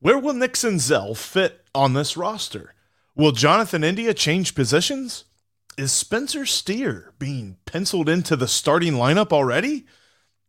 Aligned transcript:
Where 0.00 0.18
will 0.18 0.34
Nick 0.34 0.52
Senzel 0.52 1.16
fit 1.16 1.64
on 1.74 1.94
this 1.94 2.16
roster? 2.16 2.72
Will 3.16 3.32
Jonathan 3.32 3.82
India 3.82 4.14
change 4.14 4.54
positions? 4.54 5.24
Is 5.76 5.90
Spencer 5.90 6.46
Steer 6.46 7.12
being 7.18 7.56
penciled 7.66 8.08
into 8.08 8.36
the 8.36 8.46
starting 8.46 8.92
lineup 8.92 9.32
already? 9.32 9.86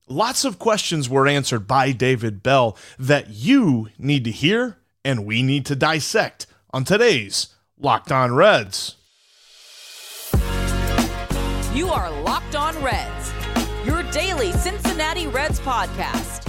Lots 0.08 0.46
of 0.46 0.60
questions 0.60 1.10
were 1.10 1.28
answered 1.28 1.68
by 1.68 1.94
David 1.94 2.44
Bell 2.44 2.78
that 3.00 3.30
you 3.30 3.90
need 3.98 4.24
to 4.26 4.32
hear 4.32 4.78
and 5.04 5.26
we 5.26 5.42
need 5.42 5.66
to 5.66 5.76
dissect 5.76 6.46
on 6.72 6.84
today's 6.84 7.56
Locked 7.76 8.12
On 8.12 8.36
Reds. 8.36 8.98
You 11.74 11.90
are 11.90 12.12
Locked 12.22 12.56
On 12.56 12.80
Reds, 12.84 13.34
your 13.84 14.04
daily 14.12 14.52
Cincinnati 14.52 15.26
Reds 15.26 15.60
podcast, 15.60 16.49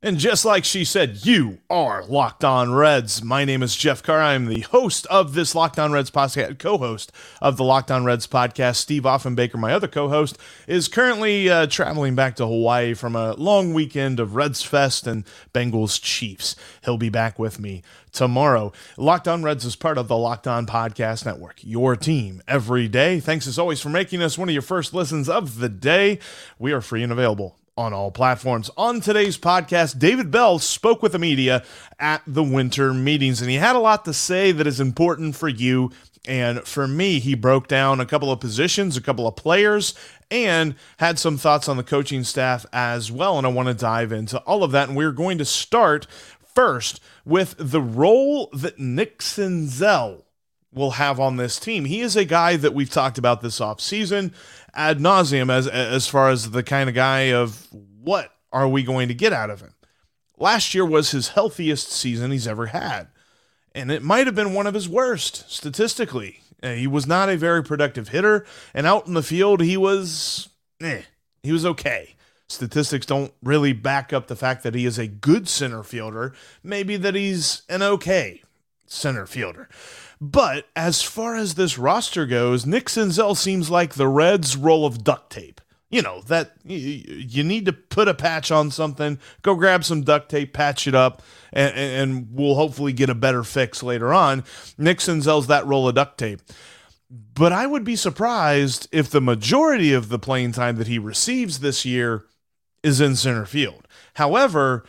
And 0.00 0.16
just 0.16 0.44
like 0.44 0.64
she 0.64 0.84
said, 0.84 1.26
you 1.26 1.58
are 1.68 2.04
Locked 2.04 2.44
On 2.44 2.72
Reds. 2.72 3.20
My 3.20 3.44
name 3.44 3.64
is 3.64 3.74
Jeff 3.74 4.00
Carr. 4.00 4.22
I'm 4.22 4.46
the 4.46 4.60
host 4.60 5.06
of 5.06 5.34
this 5.34 5.56
Locked 5.56 5.76
On 5.76 5.90
Reds 5.90 6.08
podcast, 6.08 6.60
co 6.60 6.78
host 6.78 7.10
of 7.42 7.56
the 7.56 7.64
Locked 7.64 7.90
On 7.90 8.04
Reds 8.04 8.28
podcast. 8.28 8.76
Steve 8.76 9.02
Offenbaker, 9.02 9.56
my 9.56 9.74
other 9.74 9.88
co 9.88 10.08
host, 10.08 10.38
is 10.68 10.86
currently 10.86 11.50
uh, 11.50 11.66
traveling 11.66 12.14
back 12.14 12.36
to 12.36 12.46
Hawaii 12.46 12.94
from 12.94 13.16
a 13.16 13.32
long 13.32 13.74
weekend 13.74 14.20
of 14.20 14.36
Reds 14.36 14.62
Fest 14.62 15.08
and 15.08 15.24
Bengals 15.52 16.00
Chiefs. 16.00 16.54
He'll 16.84 16.96
be 16.96 17.10
back 17.10 17.36
with 17.36 17.58
me 17.58 17.82
tomorrow. 18.12 18.72
Locked 18.96 19.26
On 19.26 19.42
Reds 19.42 19.64
is 19.64 19.74
part 19.74 19.98
of 19.98 20.06
the 20.06 20.16
Locked 20.16 20.46
On 20.46 20.64
Podcast 20.64 21.26
Network, 21.26 21.56
your 21.64 21.96
team 21.96 22.40
every 22.46 22.86
day. 22.86 23.18
Thanks 23.18 23.48
as 23.48 23.58
always 23.58 23.80
for 23.80 23.88
making 23.88 24.22
us 24.22 24.38
one 24.38 24.48
of 24.48 24.52
your 24.52 24.62
first 24.62 24.94
listens 24.94 25.28
of 25.28 25.58
the 25.58 25.68
day. 25.68 26.20
We 26.56 26.70
are 26.70 26.80
free 26.80 27.02
and 27.02 27.10
available 27.10 27.57
on 27.78 27.92
all 27.92 28.10
platforms. 28.10 28.70
On 28.76 29.00
today's 29.00 29.38
podcast, 29.38 30.00
David 30.00 30.32
Bell 30.32 30.58
spoke 30.58 31.00
with 31.00 31.12
the 31.12 31.18
media 31.18 31.64
at 32.00 32.22
the 32.26 32.42
winter 32.42 32.92
meetings, 32.92 33.40
and 33.40 33.48
he 33.48 33.56
had 33.56 33.76
a 33.76 33.78
lot 33.78 34.04
to 34.04 34.12
say 34.12 34.50
that 34.50 34.66
is 34.66 34.80
important 34.80 35.36
for 35.36 35.48
you. 35.48 35.92
And 36.26 36.60
for 36.64 36.88
me, 36.88 37.20
he 37.20 37.34
broke 37.34 37.68
down 37.68 38.00
a 38.00 38.04
couple 38.04 38.32
of 38.32 38.40
positions, 38.40 38.96
a 38.96 39.00
couple 39.00 39.28
of 39.28 39.36
players, 39.36 39.94
and 40.28 40.74
had 40.98 41.20
some 41.20 41.38
thoughts 41.38 41.68
on 41.68 41.76
the 41.76 41.84
coaching 41.84 42.24
staff 42.24 42.66
as 42.72 43.12
well. 43.12 43.38
And 43.38 43.46
I 43.46 43.50
want 43.50 43.68
to 43.68 43.74
dive 43.74 44.10
into 44.10 44.38
all 44.40 44.64
of 44.64 44.72
that. 44.72 44.88
And 44.88 44.96
we're 44.96 45.12
going 45.12 45.38
to 45.38 45.44
start 45.44 46.08
first 46.54 47.00
with 47.24 47.54
the 47.58 47.80
role 47.80 48.50
that 48.52 48.80
Nick 48.80 49.20
Senzel 49.20 50.24
will 50.72 50.92
have 50.92 51.18
on 51.20 51.36
this 51.36 51.58
team. 51.58 51.84
He 51.84 52.00
is 52.00 52.16
a 52.16 52.24
guy 52.24 52.56
that 52.56 52.74
we've 52.74 52.90
talked 52.90 53.16
about 53.16 53.40
this 53.40 53.60
offseason 53.60 54.34
ad 54.78 55.00
nauseum 55.00 55.50
as 55.50 55.66
as 55.66 56.06
far 56.06 56.30
as 56.30 56.52
the 56.52 56.62
kind 56.62 56.88
of 56.88 56.94
guy 56.94 57.32
of 57.32 57.66
what 57.72 58.32
are 58.52 58.68
we 58.68 58.82
going 58.84 59.08
to 59.08 59.14
get 59.14 59.32
out 59.32 59.50
of 59.50 59.60
him. 59.60 59.74
Last 60.38 60.72
year 60.72 60.86
was 60.86 61.10
his 61.10 61.30
healthiest 61.30 61.90
season 61.90 62.30
he's 62.30 62.46
ever 62.46 62.66
had, 62.66 63.08
and 63.74 63.90
it 63.90 64.04
might 64.04 64.26
have 64.26 64.36
been 64.36 64.54
one 64.54 64.68
of 64.68 64.74
his 64.74 64.88
worst 64.88 65.50
statistically. 65.50 66.40
Uh, 66.62 66.72
he 66.72 66.86
was 66.86 67.06
not 67.06 67.28
a 67.28 67.36
very 67.36 67.62
productive 67.62 68.08
hitter, 68.08 68.46
and 68.72 68.86
out 68.86 69.06
in 69.06 69.14
the 69.14 69.22
field 69.22 69.60
he 69.60 69.76
was, 69.76 70.48
eh, 70.80 71.02
he 71.42 71.52
was 71.52 71.66
okay. 71.66 72.14
Statistics 72.48 73.04
don't 73.04 73.34
really 73.42 73.72
back 73.72 74.12
up 74.12 74.28
the 74.28 74.36
fact 74.36 74.62
that 74.62 74.74
he 74.74 74.86
is 74.86 74.98
a 74.98 75.06
good 75.06 75.48
center 75.48 75.82
fielder. 75.82 76.32
Maybe 76.62 76.96
that 76.96 77.14
he's 77.14 77.62
an 77.68 77.82
okay 77.82 78.42
center 78.90 79.26
fielder. 79.26 79.68
But 80.20 80.66
as 80.74 81.02
far 81.02 81.36
as 81.36 81.54
this 81.54 81.78
roster 81.78 82.26
goes, 82.26 82.66
Nick 82.66 82.86
Senzel 82.86 83.36
seems 83.36 83.70
like 83.70 83.94
the 83.94 84.08
Reds' 84.08 84.56
roll 84.56 84.84
of 84.84 85.04
duct 85.04 85.30
tape. 85.30 85.60
You 85.90 86.02
know, 86.02 86.20
that 86.26 86.52
you 86.64 87.42
need 87.42 87.64
to 87.64 87.72
put 87.72 88.08
a 88.08 88.14
patch 88.14 88.50
on 88.50 88.70
something, 88.70 89.18
go 89.40 89.54
grab 89.54 89.84
some 89.84 90.02
duct 90.02 90.28
tape, 90.28 90.52
patch 90.52 90.86
it 90.86 90.94
up, 90.94 91.22
and, 91.50 91.74
and 91.74 92.28
we'll 92.30 92.56
hopefully 92.56 92.92
get 92.92 93.08
a 93.08 93.14
better 93.14 93.42
fix 93.42 93.82
later 93.82 94.12
on. 94.12 94.44
Nick 94.76 94.98
Senzel's 94.98 95.46
that 95.46 95.66
roll 95.66 95.88
of 95.88 95.94
duct 95.94 96.18
tape. 96.18 96.42
But 97.10 97.52
I 97.52 97.66
would 97.66 97.84
be 97.84 97.96
surprised 97.96 98.86
if 98.92 99.08
the 99.08 99.22
majority 99.22 99.94
of 99.94 100.10
the 100.10 100.18
playing 100.18 100.52
time 100.52 100.76
that 100.76 100.88
he 100.88 100.98
receives 100.98 101.60
this 101.60 101.86
year 101.86 102.26
is 102.82 103.00
in 103.00 103.16
center 103.16 103.46
field. 103.46 103.88
However, 104.14 104.84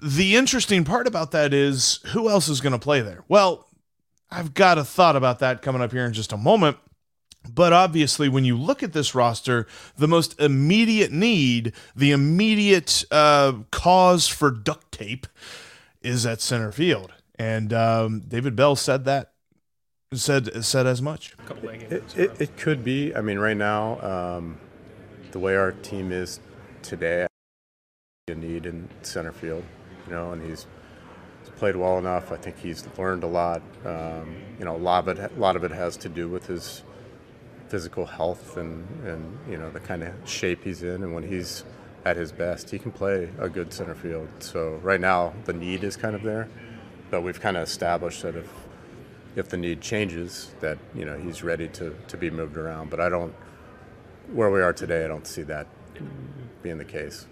the 0.00 0.36
interesting 0.36 0.84
part 0.84 1.06
about 1.06 1.30
that 1.32 1.54
is 1.54 2.00
who 2.06 2.28
else 2.28 2.48
is 2.48 2.60
going 2.60 2.72
to 2.72 2.78
play 2.78 3.00
there? 3.00 3.24
Well, 3.28 3.68
I've 4.30 4.54
got 4.54 4.78
a 4.78 4.84
thought 4.84 5.16
about 5.16 5.38
that 5.38 5.62
coming 5.62 5.82
up 5.82 5.92
here 5.92 6.04
in 6.04 6.12
just 6.12 6.32
a 6.32 6.36
moment. 6.36 6.78
But 7.52 7.72
obviously, 7.74 8.28
when 8.28 8.44
you 8.44 8.56
look 8.56 8.82
at 8.82 8.94
this 8.94 9.14
roster, 9.14 9.66
the 9.96 10.08
most 10.08 10.40
immediate 10.40 11.12
need, 11.12 11.74
the 11.94 12.10
immediate 12.10 13.04
uh, 13.10 13.52
cause 13.70 14.26
for 14.26 14.50
duct 14.50 14.90
tape 14.90 15.26
is 16.00 16.24
at 16.24 16.40
center 16.40 16.72
field. 16.72 17.12
And 17.36 17.72
um, 17.72 18.20
David 18.20 18.56
Bell 18.56 18.76
said 18.76 19.04
that, 19.04 19.32
said 20.12 20.64
said 20.64 20.86
as 20.86 21.02
much. 21.02 21.34
It, 21.90 22.16
it, 22.16 22.40
it 22.40 22.56
could 22.56 22.82
be. 22.82 23.14
I 23.14 23.20
mean, 23.20 23.38
right 23.38 23.56
now, 23.56 24.00
um, 24.00 24.58
the 25.32 25.38
way 25.38 25.56
our 25.56 25.72
team 25.72 26.12
is 26.12 26.40
today, 26.82 27.26
a 28.28 28.34
need 28.34 28.66
in 28.66 28.88
center 29.02 29.32
field, 29.32 29.64
you 30.06 30.12
know, 30.12 30.32
and 30.32 30.42
he's 30.42 30.66
played 31.56 31.76
well 31.76 31.98
enough. 31.98 32.32
I 32.32 32.36
think 32.36 32.58
he's 32.58 32.86
learned 32.98 33.24
a 33.24 33.26
lot. 33.26 33.62
Um, 33.84 34.36
you 34.58 34.64
know, 34.64 34.76
a 34.76 34.78
lot 34.78 35.08
of 35.08 35.18
it, 35.18 35.32
a 35.32 35.40
lot 35.40 35.56
of 35.56 35.64
it 35.64 35.70
has 35.70 35.96
to 35.98 36.08
do 36.08 36.28
with 36.28 36.46
his 36.46 36.82
physical 37.68 38.06
health 38.06 38.56
and, 38.56 38.86
and 39.04 39.38
you 39.48 39.56
know 39.56 39.70
the 39.70 39.80
kind 39.80 40.02
of 40.02 40.12
shape 40.28 40.64
he's 40.64 40.82
in. 40.82 41.02
And 41.02 41.14
when 41.14 41.26
he's 41.26 41.64
at 42.04 42.16
his 42.16 42.32
best, 42.32 42.70
he 42.70 42.78
can 42.78 42.92
play 42.92 43.30
a 43.38 43.48
good 43.48 43.72
center 43.72 43.94
field. 43.94 44.28
So 44.40 44.74
right 44.82 45.00
now, 45.00 45.32
the 45.44 45.52
need 45.52 45.84
is 45.84 45.96
kind 45.96 46.14
of 46.14 46.22
there, 46.22 46.48
but 47.10 47.22
we've 47.22 47.40
kind 47.40 47.56
of 47.56 47.62
established 47.62 48.22
that 48.22 48.36
if 48.36 48.50
if 49.36 49.48
the 49.48 49.56
need 49.56 49.80
changes, 49.80 50.54
that 50.60 50.78
you 50.94 51.04
know 51.04 51.16
he's 51.18 51.42
ready 51.42 51.68
to 51.68 51.96
to 52.08 52.16
be 52.16 52.30
moved 52.30 52.56
around. 52.56 52.90
But 52.90 53.00
I 53.00 53.08
don't. 53.08 53.34
Where 54.32 54.50
we 54.50 54.62
are 54.62 54.72
today, 54.72 55.04
I 55.04 55.08
don't 55.08 55.26
see 55.26 55.42
that 55.42 55.66
being 56.62 56.78
the 56.78 56.84
case. 56.84 57.26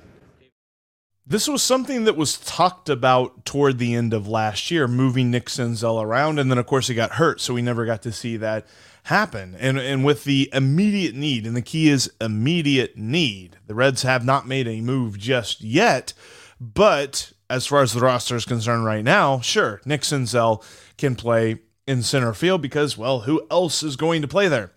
This 1.25 1.47
was 1.47 1.63
something 1.63 2.03
that 2.05 2.17
was 2.17 2.37
talked 2.37 2.89
about 2.89 3.45
toward 3.45 3.79
the 3.79 3.95
end 3.95 4.13
of 4.13 4.27
last 4.27 4.73
year, 4.73 4.89
moving 4.89 5.31
Nick 5.31 5.47
Senzel 5.47 6.03
around, 6.03 6.41
and 6.41 6.51
then 6.51 6.59
of 6.59 6.67
course 6.67 6.89
he 6.89 6.95
got 6.95 7.13
hurt, 7.13 7.41
so 7.41 7.55
we 7.55 7.63
never 7.63 7.87
got 7.87 8.03
to 8.03 8.13
see 8.13 8.37
that 8.39 8.67
happen. 9.05 9.55
And 9.61 9.79
and 9.79 10.05
with 10.05 10.25
the 10.25 10.51
immediate 10.53 11.15
need, 11.15 11.47
and 11.47 11.55
the 11.55 11.63
key 11.63 11.89
is 11.89 12.13
immediate 12.21 12.97
need. 12.97 13.57
The 13.69 13.75
Reds 13.75 14.03
have 14.03 14.25
not 14.25 14.49
made 14.49 14.67
a 14.67 14.81
move 14.81 15.17
just 15.17 15.61
yet, 15.61 16.13
but 16.61 17.33
as 17.49 17.69
far 17.69 17.83
as 17.83 17.93
the 17.93 18.01
roster 18.01 18.35
is 18.35 18.45
concerned 18.45 18.85
right 18.85 19.05
now, 19.05 19.39
sure, 19.41 19.81
Nick 19.85 20.01
Senzel 20.01 20.65
can 20.99 21.15
play 21.15 21.61
in 21.87 22.03
center 22.03 22.35
field 22.35 22.63
because 22.63 22.99
well, 22.99 23.21
who 23.21 23.47
else 23.49 23.85
is 23.85 23.95
going 23.95 24.23
to 24.23 24.29
play 24.29 24.49
there? 24.49 24.73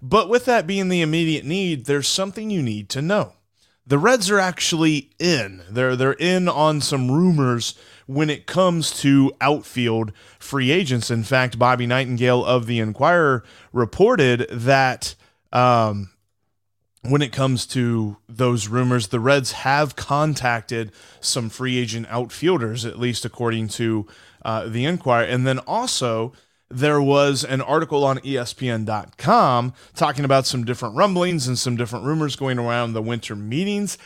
But 0.00 0.28
with 0.28 0.44
that 0.44 0.68
being 0.68 0.88
the 0.88 1.02
immediate 1.02 1.44
need, 1.44 1.86
there's 1.86 2.06
something 2.06 2.48
you 2.48 2.62
need 2.62 2.88
to 2.90 3.02
know 3.02 3.32
the 3.90 3.98
Reds 3.98 4.30
are 4.30 4.38
actually 4.38 5.10
in. 5.18 5.62
They're 5.68 5.96
they're 5.96 6.12
in 6.12 6.48
on 6.48 6.80
some 6.80 7.10
rumors 7.10 7.74
when 8.06 8.30
it 8.30 8.46
comes 8.46 8.92
to 9.00 9.32
outfield 9.40 10.12
free 10.38 10.70
agents. 10.70 11.10
In 11.10 11.24
fact, 11.24 11.58
Bobby 11.58 11.88
Nightengale 11.88 12.44
of 12.44 12.66
the 12.66 12.78
Enquirer 12.78 13.42
reported 13.72 14.46
that 14.48 15.16
um, 15.52 16.10
when 17.02 17.20
it 17.20 17.32
comes 17.32 17.66
to 17.66 18.16
those 18.28 18.68
rumors, 18.68 19.08
the 19.08 19.18
Reds 19.18 19.52
have 19.52 19.96
contacted 19.96 20.92
some 21.20 21.50
free 21.50 21.76
agent 21.76 22.06
outfielders, 22.10 22.84
at 22.84 22.96
least 22.96 23.24
according 23.24 23.66
to 23.70 24.06
uh, 24.44 24.68
the 24.68 24.84
Enquirer, 24.84 25.24
and 25.24 25.44
then 25.44 25.58
also 25.58 26.32
there 26.70 27.02
was 27.02 27.44
an 27.44 27.60
article 27.60 28.04
on 28.04 28.18
ESPN.com 28.20 29.74
talking 29.94 30.24
about 30.24 30.46
some 30.46 30.64
different 30.64 30.94
rumblings 30.96 31.48
and 31.48 31.58
some 31.58 31.76
different 31.76 32.04
rumors 32.04 32.36
going 32.36 32.58
around 32.58 32.92
the 32.92 33.02
winter 33.02 33.34
meetings. 33.34 33.98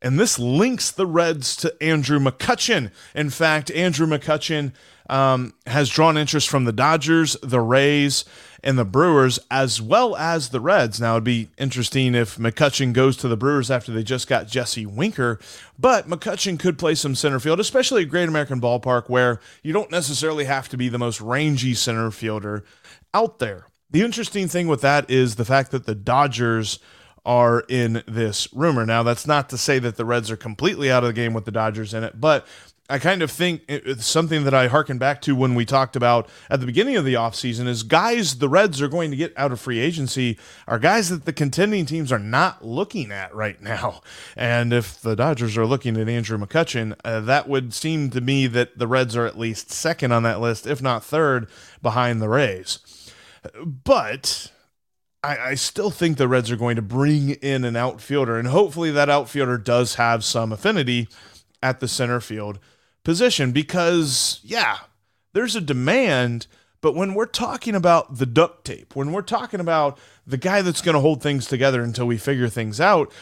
And 0.00 0.18
this 0.18 0.38
links 0.38 0.90
the 0.90 1.06
Reds 1.06 1.56
to 1.56 1.74
Andrew 1.82 2.18
McCutchen. 2.20 2.92
In 3.14 3.30
fact, 3.30 3.70
Andrew 3.72 4.06
McCutchen 4.06 4.72
um, 5.10 5.54
has 5.66 5.88
drawn 5.88 6.16
interest 6.16 6.48
from 6.48 6.64
the 6.64 6.72
Dodgers, 6.72 7.36
the 7.42 7.60
Rays, 7.60 8.24
and 8.62 8.78
the 8.78 8.84
Brewers, 8.84 9.38
as 9.50 9.80
well 9.80 10.16
as 10.16 10.50
the 10.50 10.60
Reds. 10.60 11.00
Now, 11.00 11.14
it'd 11.14 11.24
be 11.24 11.48
interesting 11.58 12.14
if 12.14 12.36
McCutchen 12.36 12.92
goes 12.92 13.16
to 13.18 13.28
the 13.28 13.36
Brewers 13.36 13.70
after 13.70 13.92
they 13.92 14.02
just 14.02 14.28
got 14.28 14.48
Jesse 14.48 14.86
Winker, 14.86 15.38
but 15.78 16.08
McCutchen 16.08 16.58
could 16.58 16.78
play 16.78 16.94
some 16.94 17.14
center 17.14 17.40
field, 17.40 17.60
especially 17.60 18.02
at 18.02 18.08
Great 18.08 18.28
American 18.28 18.60
Ballpark, 18.60 19.08
where 19.08 19.40
you 19.62 19.72
don't 19.72 19.90
necessarily 19.90 20.44
have 20.44 20.68
to 20.68 20.76
be 20.76 20.88
the 20.88 20.98
most 20.98 21.20
rangy 21.20 21.74
center 21.74 22.10
fielder 22.10 22.64
out 23.14 23.38
there. 23.38 23.66
The 23.90 24.02
interesting 24.02 24.48
thing 24.48 24.68
with 24.68 24.82
that 24.82 25.10
is 25.10 25.36
the 25.36 25.44
fact 25.44 25.70
that 25.70 25.86
the 25.86 25.94
Dodgers 25.94 26.78
are 27.24 27.64
in 27.68 28.02
this 28.06 28.52
rumor. 28.52 28.86
Now, 28.86 29.02
that's 29.02 29.26
not 29.26 29.48
to 29.50 29.58
say 29.58 29.78
that 29.78 29.96
the 29.96 30.04
Reds 30.04 30.30
are 30.30 30.36
completely 30.36 30.90
out 30.90 31.04
of 31.04 31.08
the 31.08 31.12
game 31.12 31.34
with 31.34 31.44
the 31.44 31.50
Dodgers 31.50 31.94
in 31.94 32.04
it, 32.04 32.20
but 32.20 32.46
I 32.90 32.98
kind 32.98 33.20
of 33.20 33.30
think 33.30 33.64
it's 33.68 34.06
something 34.06 34.44
that 34.44 34.54
I 34.54 34.68
harken 34.68 34.96
back 34.96 35.20
to 35.22 35.36
when 35.36 35.54
we 35.54 35.66
talked 35.66 35.94
about 35.94 36.26
at 36.48 36.60
the 36.60 36.66
beginning 36.66 36.96
of 36.96 37.04
the 37.04 37.14
offseason 37.14 37.66
is 37.66 37.82
guys 37.82 38.38
the 38.38 38.48
Reds 38.48 38.80
are 38.80 38.88
going 38.88 39.10
to 39.10 39.16
get 39.16 39.34
out 39.36 39.52
of 39.52 39.60
free 39.60 39.78
agency 39.78 40.38
are 40.66 40.78
guys 40.78 41.10
that 41.10 41.26
the 41.26 41.32
contending 41.34 41.84
teams 41.84 42.10
are 42.10 42.18
not 42.18 42.64
looking 42.64 43.12
at 43.12 43.34
right 43.34 43.60
now. 43.60 44.00
And 44.36 44.72
if 44.72 44.98
the 45.02 45.14
Dodgers 45.14 45.58
are 45.58 45.66
looking 45.66 45.98
at 45.98 46.08
Andrew 46.08 46.38
McCutchen, 46.38 46.96
uh, 47.04 47.20
that 47.20 47.46
would 47.46 47.74
seem 47.74 48.08
to 48.10 48.22
me 48.22 48.46
that 48.46 48.78
the 48.78 48.86
Reds 48.86 49.16
are 49.16 49.26
at 49.26 49.38
least 49.38 49.70
second 49.70 50.12
on 50.12 50.22
that 50.22 50.40
list, 50.40 50.66
if 50.66 50.80
not 50.80 51.04
third, 51.04 51.46
behind 51.82 52.22
the 52.22 52.28
Rays. 52.30 52.78
But 53.62 54.50
I, 55.22 55.36
I, 55.38 55.54
still 55.54 55.90
think 55.90 56.16
the 56.16 56.28
Reds 56.28 56.50
are 56.50 56.56
going 56.56 56.76
to 56.76 56.82
bring 56.82 57.30
in 57.30 57.64
an 57.64 57.76
outfielder, 57.76 58.38
and 58.38 58.48
hopefully 58.48 58.90
that 58.92 59.10
outfielder 59.10 59.58
does 59.58 59.96
have 59.96 60.22
some 60.24 60.52
affinity 60.52 61.08
at 61.62 61.80
the 61.80 61.88
center 61.88 62.20
field 62.20 62.58
position 63.02 63.52
because, 63.52 64.40
yeah, 64.44 64.78
there's 65.32 65.56
a 65.56 65.60
demand. 65.60 66.46
But 66.80 66.94
when 66.94 67.14
we're 67.14 67.26
talking 67.26 67.74
about 67.74 68.18
the 68.18 68.26
duct 68.26 68.64
tape, 68.64 68.94
when 68.94 69.10
we're 69.10 69.22
talking 69.22 69.58
about 69.58 69.98
the 70.26 70.36
guy 70.36 70.62
that's 70.62 70.82
going 70.82 70.94
to 70.94 71.00
hold 71.00 71.20
things 71.20 71.46
together 71.46 71.82
until 71.82 72.06
we 72.06 72.16
figure 72.16 72.48
things 72.48 72.80
out, 72.80 73.12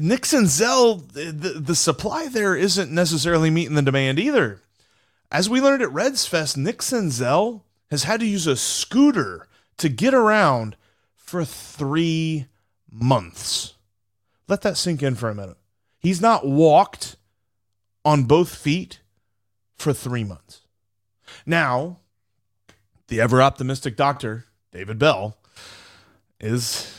Nick 0.00 0.22
Senzel, 0.22 1.12
the, 1.12 1.60
the 1.60 1.74
supply 1.74 2.28
there 2.28 2.56
isn't 2.56 2.90
necessarily 2.90 3.50
meeting 3.50 3.74
the 3.74 3.82
demand 3.82 4.18
either. 4.18 4.60
As 5.30 5.50
we 5.50 5.60
learned 5.60 5.82
at 5.82 5.92
Reds 5.92 6.26
Fest, 6.26 6.56
Nick 6.56 6.78
Senzel 6.78 7.62
has 7.90 8.04
had 8.04 8.20
to 8.20 8.26
use 8.26 8.46
a 8.46 8.56
scooter 8.56 9.48
to 9.78 9.88
get 9.88 10.14
around 10.14 10.76
for 11.32 11.46
three 11.46 12.44
months. 12.90 13.72
Let 14.48 14.60
that 14.60 14.76
sink 14.76 15.02
in 15.02 15.14
for 15.14 15.30
a 15.30 15.34
minute. 15.34 15.56
He's 15.98 16.20
not 16.20 16.46
walked 16.46 17.16
on 18.04 18.24
both 18.24 18.54
feet 18.54 19.00
for 19.74 19.94
three 19.94 20.24
months. 20.24 20.60
Now, 21.46 22.00
the 23.08 23.22
ever 23.22 23.40
optimistic 23.40 23.96
doctor, 23.96 24.44
David 24.72 24.98
Bell, 24.98 25.38
is 26.38 26.98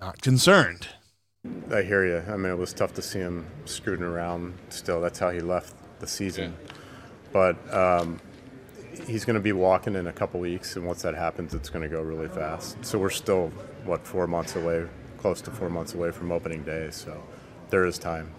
not 0.00 0.22
concerned. 0.22 0.88
I 1.70 1.82
hear 1.82 2.06
you. 2.06 2.24
I 2.26 2.38
mean, 2.38 2.52
it 2.52 2.56
was 2.56 2.72
tough 2.72 2.94
to 2.94 3.02
see 3.02 3.18
him 3.18 3.44
scooting 3.66 4.02
around 4.02 4.54
still. 4.70 5.02
That's 5.02 5.18
how 5.18 5.28
he 5.28 5.40
left 5.40 5.74
the 6.00 6.06
season. 6.06 6.56
But 7.34 7.58
um, 7.70 8.18
he's 9.06 9.26
going 9.26 9.34
to 9.34 9.40
be 9.40 9.52
walking 9.52 9.94
in 9.94 10.06
a 10.06 10.12
couple 10.12 10.40
weeks, 10.40 10.76
and 10.76 10.86
once 10.86 11.02
that 11.02 11.14
happens, 11.14 11.52
it's 11.52 11.68
going 11.68 11.82
to 11.82 11.94
go 11.94 12.00
really 12.00 12.28
fast. 12.28 12.82
So 12.82 12.98
we're 12.98 13.10
still, 13.10 13.52
what, 13.84 14.06
four 14.06 14.26
months 14.26 14.56
away, 14.56 14.86
close 15.18 15.40
to 15.42 15.50
four 15.50 15.68
months 15.68 15.94
away 15.94 16.10
from 16.10 16.32
opening 16.32 16.62
day. 16.62 16.88
So 16.90 17.22
there 17.70 17.84
is 17.84 17.98
time 17.98 18.32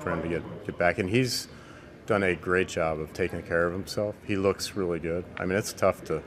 for 0.00 0.10
him 0.10 0.22
to 0.22 0.28
get, 0.28 0.66
get 0.66 0.78
back. 0.78 0.98
And 0.98 1.08
he's 1.10 1.48
done 2.06 2.22
a 2.22 2.34
great 2.34 2.68
job 2.68 2.98
of 2.98 3.12
taking 3.12 3.42
care 3.42 3.66
of 3.66 3.72
himself. 3.72 4.14
He 4.26 4.36
looks 4.36 4.74
really 4.76 4.98
good. 4.98 5.24
I 5.38 5.44
mean, 5.44 5.56
it's 5.56 5.72
tough 5.72 6.04
to 6.04 6.22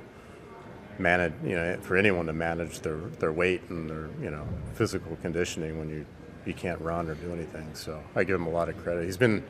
manage, 0.98 1.34
you 1.44 1.56
know, 1.56 1.78
for 1.82 1.98
anyone 1.98 2.26
to 2.28 2.34
manage 2.34 2.80
their, 2.80 2.98
their 3.20 3.32
weight 3.32 3.62
and 3.70 3.90
their, 3.90 4.10
you 4.22 4.32
know, 4.32 4.48
physical 4.74 5.18
conditioning 5.22 5.78
when 5.80 5.90
you, 5.90 6.06
you 6.46 6.54
can't 6.54 6.80
run 6.80 7.10
or 7.10 7.16
do 7.16 7.34
anything. 7.34 7.70
So 7.74 8.02
I 8.16 8.24
give 8.24 8.36
him 8.36 8.48
a 8.48 8.52
lot 8.52 8.70
of 8.70 8.78
credit. 8.78 9.06
He's 9.06 9.18
been 9.18 9.44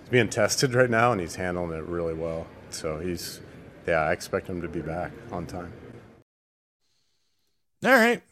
he's 0.00 0.10
being 0.10 0.28
tested 0.28 0.74
right 0.74 0.90
now 0.90 1.12
and 1.12 1.20
he's 1.20 1.36
handling 1.36 1.78
it 1.78 1.84
really 1.84 2.14
well. 2.14 2.46
So 2.70 2.98
he's, 2.98 3.40
yeah, 3.86 4.00
I 4.00 4.12
expect 4.12 4.48
him 4.48 4.60
to 4.62 4.68
be 4.68 4.82
back 4.82 5.12
on 5.30 5.46
time. 5.46 5.72
All 7.84 7.92
right. 7.92 8.22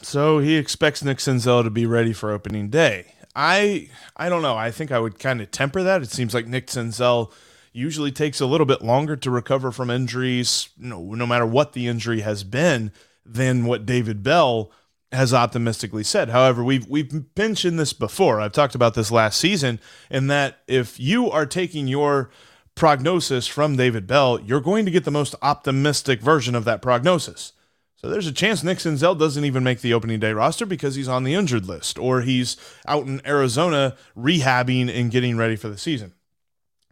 So 0.00 0.38
he 0.38 0.56
expects 0.56 1.02
Nick 1.02 1.18
Senzel 1.18 1.62
to 1.64 1.70
be 1.70 1.86
ready 1.86 2.12
for 2.12 2.30
opening 2.30 2.68
day. 2.68 3.14
I 3.34 3.88
I 4.16 4.28
don't 4.28 4.42
know. 4.42 4.56
I 4.56 4.70
think 4.70 4.90
I 4.90 4.98
would 4.98 5.18
kind 5.18 5.40
of 5.40 5.50
temper 5.50 5.82
that. 5.82 6.02
It 6.02 6.10
seems 6.10 6.34
like 6.34 6.46
Nick 6.46 6.66
Senzel 6.66 7.32
usually 7.72 8.12
takes 8.12 8.40
a 8.40 8.46
little 8.46 8.66
bit 8.66 8.82
longer 8.82 9.16
to 9.16 9.30
recover 9.30 9.72
from 9.72 9.90
injuries, 9.90 10.68
no, 10.78 11.14
no 11.14 11.26
matter 11.26 11.46
what 11.46 11.72
the 11.72 11.86
injury 11.86 12.20
has 12.20 12.44
been, 12.44 12.92
than 13.24 13.64
what 13.64 13.86
David 13.86 14.22
Bell 14.22 14.70
has 15.10 15.32
optimistically 15.32 16.02
said. 16.04 16.30
However, 16.30 16.62
we've 16.62 16.86
we've 16.86 17.24
mentioned 17.36 17.78
this 17.78 17.92
before. 17.92 18.40
I've 18.40 18.52
talked 18.52 18.74
about 18.74 18.94
this 18.94 19.10
last 19.10 19.38
season, 19.38 19.80
in 20.10 20.26
that 20.28 20.58
if 20.66 20.98
you 20.98 21.30
are 21.30 21.46
taking 21.46 21.86
your 21.86 22.30
prognosis 22.74 23.46
from 23.46 23.76
David 23.76 24.06
Bell, 24.06 24.40
you're 24.40 24.60
going 24.60 24.84
to 24.84 24.90
get 24.90 25.04
the 25.04 25.10
most 25.10 25.34
optimistic 25.42 26.20
version 26.20 26.54
of 26.54 26.64
that 26.64 26.82
prognosis. 26.82 27.52
So 28.02 28.10
there's 28.10 28.26
a 28.26 28.32
chance 28.32 28.64
Nick 28.64 28.78
Senzel 28.78 29.16
doesn't 29.16 29.44
even 29.44 29.62
make 29.62 29.80
the 29.80 29.94
opening 29.94 30.18
day 30.18 30.32
roster 30.32 30.66
because 30.66 30.96
he's 30.96 31.06
on 31.06 31.22
the 31.22 31.34
injured 31.34 31.66
list 31.66 32.00
or 32.00 32.22
he's 32.22 32.56
out 32.84 33.06
in 33.06 33.24
Arizona 33.24 33.96
rehabbing 34.18 34.92
and 34.92 35.10
getting 35.10 35.36
ready 35.36 35.54
for 35.54 35.68
the 35.68 35.78
season. 35.78 36.12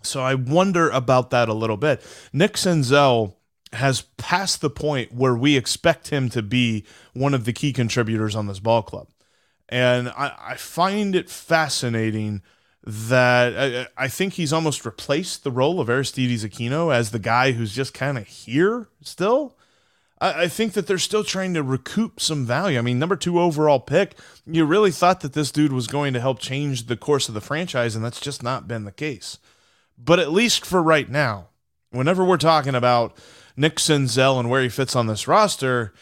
So 0.02 0.22
I 0.22 0.34
wonder 0.34 0.88
about 0.88 1.30
that 1.30 1.48
a 1.48 1.54
little 1.54 1.76
bit. 1.76 2.00
Nick 2.32 2.52
Senzel 2.52 3.34
has 3.72 4.02
passed 4.18 4.60
the 4.60 4.70
point 4.70 5.12
where 5.12 5.34
we 5.34 5.56
expect 5.56 6.10
him 6.10 6.28
to 6.30 6.42
be 6.42 6.84
one 7.12 7.34
of 7.34 7.44
the 7.44 7.52
key 7.52 7.72
contributors 7.72 8.36
on 8.36 8.46
this 8.46 8.60
ball 8.60 8.82
club. 8.82 9.08
And 9.68 10.08
I, 10.10 10.32
I 10.38 10.56
find 10.56 11.16
it 11.16 11.28
fascinating 11.28 12.42
that 12.84 13.88
I, 13.98 14.04
I, 14.04 14.08
think 14.08 14.34
he's 14.34 14.52
almost 14.52 14.86
replaced 14.86 15.44
the 15.44 15.50
role 15.50 15.80
of 15.80 15.90
Aristides 15.90 16.44
Aquino 16.44 16.94
as 16.94 17.10
the 17.10 17.18
guy 17.18 17.52
who's 17.52 17.74
just 17.74 17.92
kind 17.92 18.16
of 18.16 18.26
here 18.26 18.88
still. 19.02 19.56
I, 20.20 20.42
I 20.44 20.48
think 20.48 20.72
that 20.74 20.86
they're 20.86 20.98
still 20.98 21.24
trying 21.24 21.54
to 21.54 21.62
recoup 21.62 22.20
some 22.20 22.44
value. 22.46 22.78
I 22.78 22.82
mean, 22.82 22.98
number 22.98 23.16
two 23.16 23.40
overall 23.40 23.80
pick, 23.80 24.16
you 24.46 24.64
really 24.64 24.90
thought 24.90 25.20
that 25.20 25.32
this 25.32 25.50
dude 25.50 25.72
was 25.72 25.86
going 25.86 26.12
to 26.14 26.20
help 26.20 26.38
change 26.38 26.86
the 26.86 26.96
course 26.96 27.28
of 27.28 27.34
the 27.34 27.40
franchise, 27.40 27.96
and 27.96 28.04
that's 28.04 28.20
just 28.20 28.42
not 28.42 28.68
been 28.68 28.84
the 28.84 28.92
case. 28.92 29.38
But 29.98 30.18
at 30.18 30.32
least 30.32 30.64
for 30.64 30.82
right 30.82 31.08
now, 31.08 31.48
whenever 31.90 32.24
we're 32.24 32.36
talking 32.36 32.74
about 32.74 33.16
Nick 33.56 33.76
Senzel 33.76 34.38
and 34.38 34.48
where 34.48 34.62
he 34.62 34.68
fits 34.68 34.96
on 34.96 35.06
this 35.06 35.28
roster, 35.28 35.92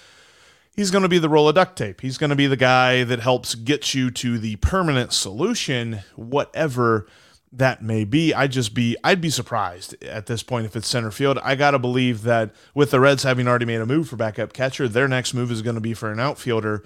he's 0.77 0.91
going 0.91 1.03
to 1.03 1.09
be 1.09 1.19
the 1.19 1.29
roll 1.29 1.49
of 1.49 1.55
duct 1.55 1.77
tape. 1.77 2.01
He's 2.01 2.19
going 2.19 2.31
to 2.31 2.37
be 2.37 2.47
the 2.47 2.57
guy 2.57 3.05
that 3.05 3.21
helps 3.21 3.55
get 3.55 3.95
you 3.95 4.11
to 4.13 4.39
the 4.39 4.57
permanent 4.57 5.13
solution, 5.13 6.01
whatever 6.15 7.07
that 7.53 7.83
may 7.83 8.05
be. 8.05 8.35
I'd 8.35 8.53
just 8.53 8.75
be 8.75 8.97
I'd 9.03 9.21
be 9.21 9.31
surprised 9.31 10.03
at 10.05 10.27
this 10.27 10.43
point 10.43 10.67
if 10.67 10.77
it's 10.77 10.89
center 10.89 11.11
field. 11.11 11.39
I 11.43 11.55
got 11.55 11.73
to 11.73 11.79
believe 11.79 12.23
that 12.23 12.55
with 12.75 12.91
the 12.91 13.01
Reds 13.01 13.23
having 13.23 13.49
already 13.49 13.65
made 13.65 13.81
a 13.81 13.87
move 13.87 14.09
for 14.09 14.17
backup 14.17 14.53
catcher, 14.53 14.89
their 14.89 15.09
next 15.09 15.35
move 15.35 15.51
is 15.51 15.63
going 15.63 15.75
to 15.75 15.81
be 15.81 15.95
for 15.95 16.13
an 16.13 16.21
outfielder. 16.21 16.85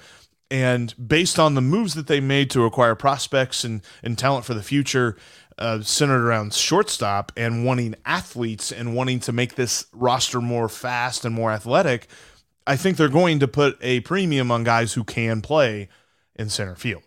And 0.50 0.94
based 1.08 1.38
on 1.38 1.54
the 1.54 1.62
moves 1.62 1.94
that 1.94 2.08
they 2.08 2.20
made 2.20 2.50
to 2.50 2.66
acquire 2.66 2.94
prospects 2.94 3.64
and, 3.64 3.80
and 4.02 4.18
talent 4.18 4.44
for 4.44 4.52
the 4.52 4.62
future, 4.62 5.16
uh, 5.58 5.80
centered 5.80 6.24
around 6.26 6.52
shortstop 6.52 7.32
and 7.36 7.64
wanting 7.64 7.94
athletes 8.04 8.70
and 8.70 8.94
wanting 8.94 9.20
to 9.20 9.32
make 9.32 9.54
this 9.54 9.86
roster 9.92 10.40
more 10.40 10.68
fast 10.68 11.24
and 11.24 11.34
more 11.34 11.50
athletic, 11.50 12.06
I 12.66 12.76
think 12.76 12.96
they're 12.96 13.08
going 13.08 13.38
to 13.40 13.48
put 13.48 13.78
a 13.80 14.00
premium 14.00 14.50
on 14.50 14.64
guys 14.64 14.92
who 14.92 15.04
can 15.04 15.40
play 15.40 15.88
in 16.36 16.48
center 16.48 16.76
field. 16.76 17.02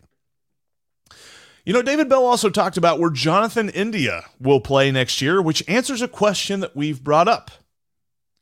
You 1.66 1.74
know, 1.74 1.82
David 1.82 2.08
Bell 2.08 2.24
also 2.24 2.52
talked 2.52 2.78
about 2.78 3.00
where 3.00 3.10
Jonathan 3.10 3.70
India 3.70 4.26
will 4.40 4.62
play 4.62 4.92
next 4.92 5.20
year, 5.20 5.42
which 5.42 5.68
answers 5.68 6.00
a 6.00 6.08
question 6.08 6.60
that 6.60 6.76
we've 6.76 7.04
brought 7.04 7.28
up. 7.28 7.50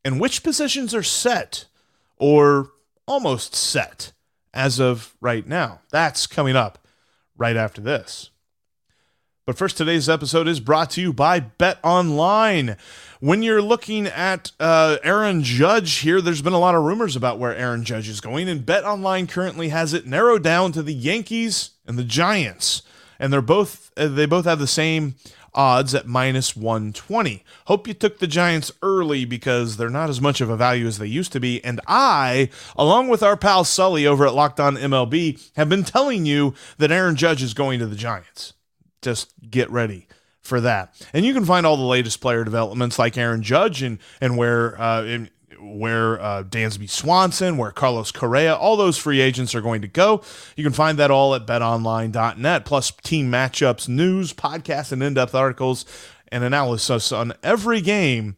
And 0.03 0.20
which 0.20 0.44
positions 0.44 0.94
are 0.94 1.03
set 1.03 1.65
or 2.18 2.72
almost 3.08 3.56
set 3.56 4.12
as 4.53 4.77
of 4.77 5.15
right 5.22 5.48
now? 5.48 5.80
That's 5.89 6.27
coming 6.27 6.58
up 6.58 6.86
right 7.38 7.56
after 7.56 7.80
this. 7.80 8.30
But 9.46 9.58
first, 9.58 9.77
today's 9.77 10.10
episode 10.10 10.50
is 10.50 10.60
brought 10.60 10.89
to 10.92 11.01
you 11.01 11.13
by 11.13 11.39
Bet 11.39 11.77
Online. 11.82 12.75
When 13.22 13.42
you're 13.42 13.62
looking 13.62 14.08
at 14.08 14.51
uh, 14.60 14.98
Aaron 15.01 15.44
Judge 15.44 16.00
here, 16.00 16.20
there's 16.20 16.42
been 16.42 16.53
a 16.53 16.60
lot 16.60 16.75
of 16.75 16.84
rumors 16.84 17.15
about 17.15 17.39
where 17.39 17.56
Aaron 17.56 17.86
Judge 17.86 18.08
is 18.10 18.22
going, 18.22 18.50
and 18.50 18.65
Bet 18.65 18.84
Online 18.84 19.27
currently 19.27 19.70
has 19.70 19.94
it 19.94 20.06
narrowed 20.06 20.44
down 20.44 20.74
to 20.74 20.84
the 20.84 20.94
Yankees 20.94 21.72
and 21.86 21.98
the 21.98 22.06
Giants, 22.06 22.84
and 23.24 23.32
they're 23.32 23.42
both 23.42 23.89
uh, 23.96 24.10
they 24.10 24.25
both 24.25 24.44
have 24.44 24.60
the 24.60 24.68
same 24.68 25.15
odds 25.56 25.96
at 25.96 26.06
minus 26.06 26.58
120. 26.58 27.44
Hope 27.68 27.88
you 27.88 27.94
took 27.94 28.20
the 28.20 28.27
Giants 28.27 28.72
early 28.82 29.24
because 29.24 29.77
they're 29.77 29.89
not 29.89 30.10
as 30.10 30.20
much 30.20 30.42
of 30.42 30.50
a 30.50 30.58
value 30.58 30.88
as 30.88 30.98
they 30.98 31.08
used 31.08 31.32
to 31.32 31.39
be. 31.39 31.63
And 31.63 31.80
I, 31.88 32.50
along 32.75 33.08
with 33.08 33.24
our 33.24 33.38
pal 33.38 33.63
Sully 33.63 34.06
over 34.06 34.27
at 34.27 34.34
Locked 34.34 34.60
On 34.60 34.75
MLB, 34.75 35.51
have 35.56 35.70
been 35.70 35.86
telling 35.86 36.25
you 36.25 36.53
that 36.80 36.92
Aaron 36.92 37.15
Judge 37.15 37.42
is 37.42 37.53
going 37.53 37.80
to 37.80 37.86
the 37.86 37.96
Giants 37.96 38.53
just 39.01 39.32
get 39.50 39.70
ready 39.70 40.08
for 40.42 40.60
that. 40.60 40.94
And 41.13 41.25
you 41.25 41.34
can 41.34 41.46
find 41.46 41.65
all 41.65 41.77
the 41.77 41.84
latest 41.84 42.20
player 42.20 42.44
developments 42.44 43.00
like 43.00 43.18
Aaron 43.18 43.42
Judge 43.42 43.82
and 43.82 44.00
and 44.20 44.38
where 44.38 44.80
uh, 44.82 45.27
where 45.63 46.22
uh, 46.22 46.43
Dansby 46.43 46.89
Swanson, 46.89 47.58
where 47.58 47.72
Carlos 47.72 48.12
Correa, 48.12 48.55
all 48.55 48.75
those 48.75 48.98
free 48.98 49.22
agents 49.22 49.55
are 49.55 49.62
going 49.62 49.82
to 49.82 49.88
go. 49.88 50.22
You 50.55 50.63
can 50.63 50.74
find 50.74 51.00
that 51.00 51.12
all 51.12 51.34
at 51.36 51.48
betonline.net, 51.48 52.65
plus 52.65 52.91
team 52.91 53.32
matchups, 53.32 53.88
news, 53.88 54.34
podcasts, 54.34 54.91
and 54.91 55.01
in 55.01 55.13
depth 55.13 55.36
articles 55.36 55.86
and 56.32 56.43
analysis 56.43 57.12
on 57.12 57.34
every 57.43 57.79
game 57.79 58.36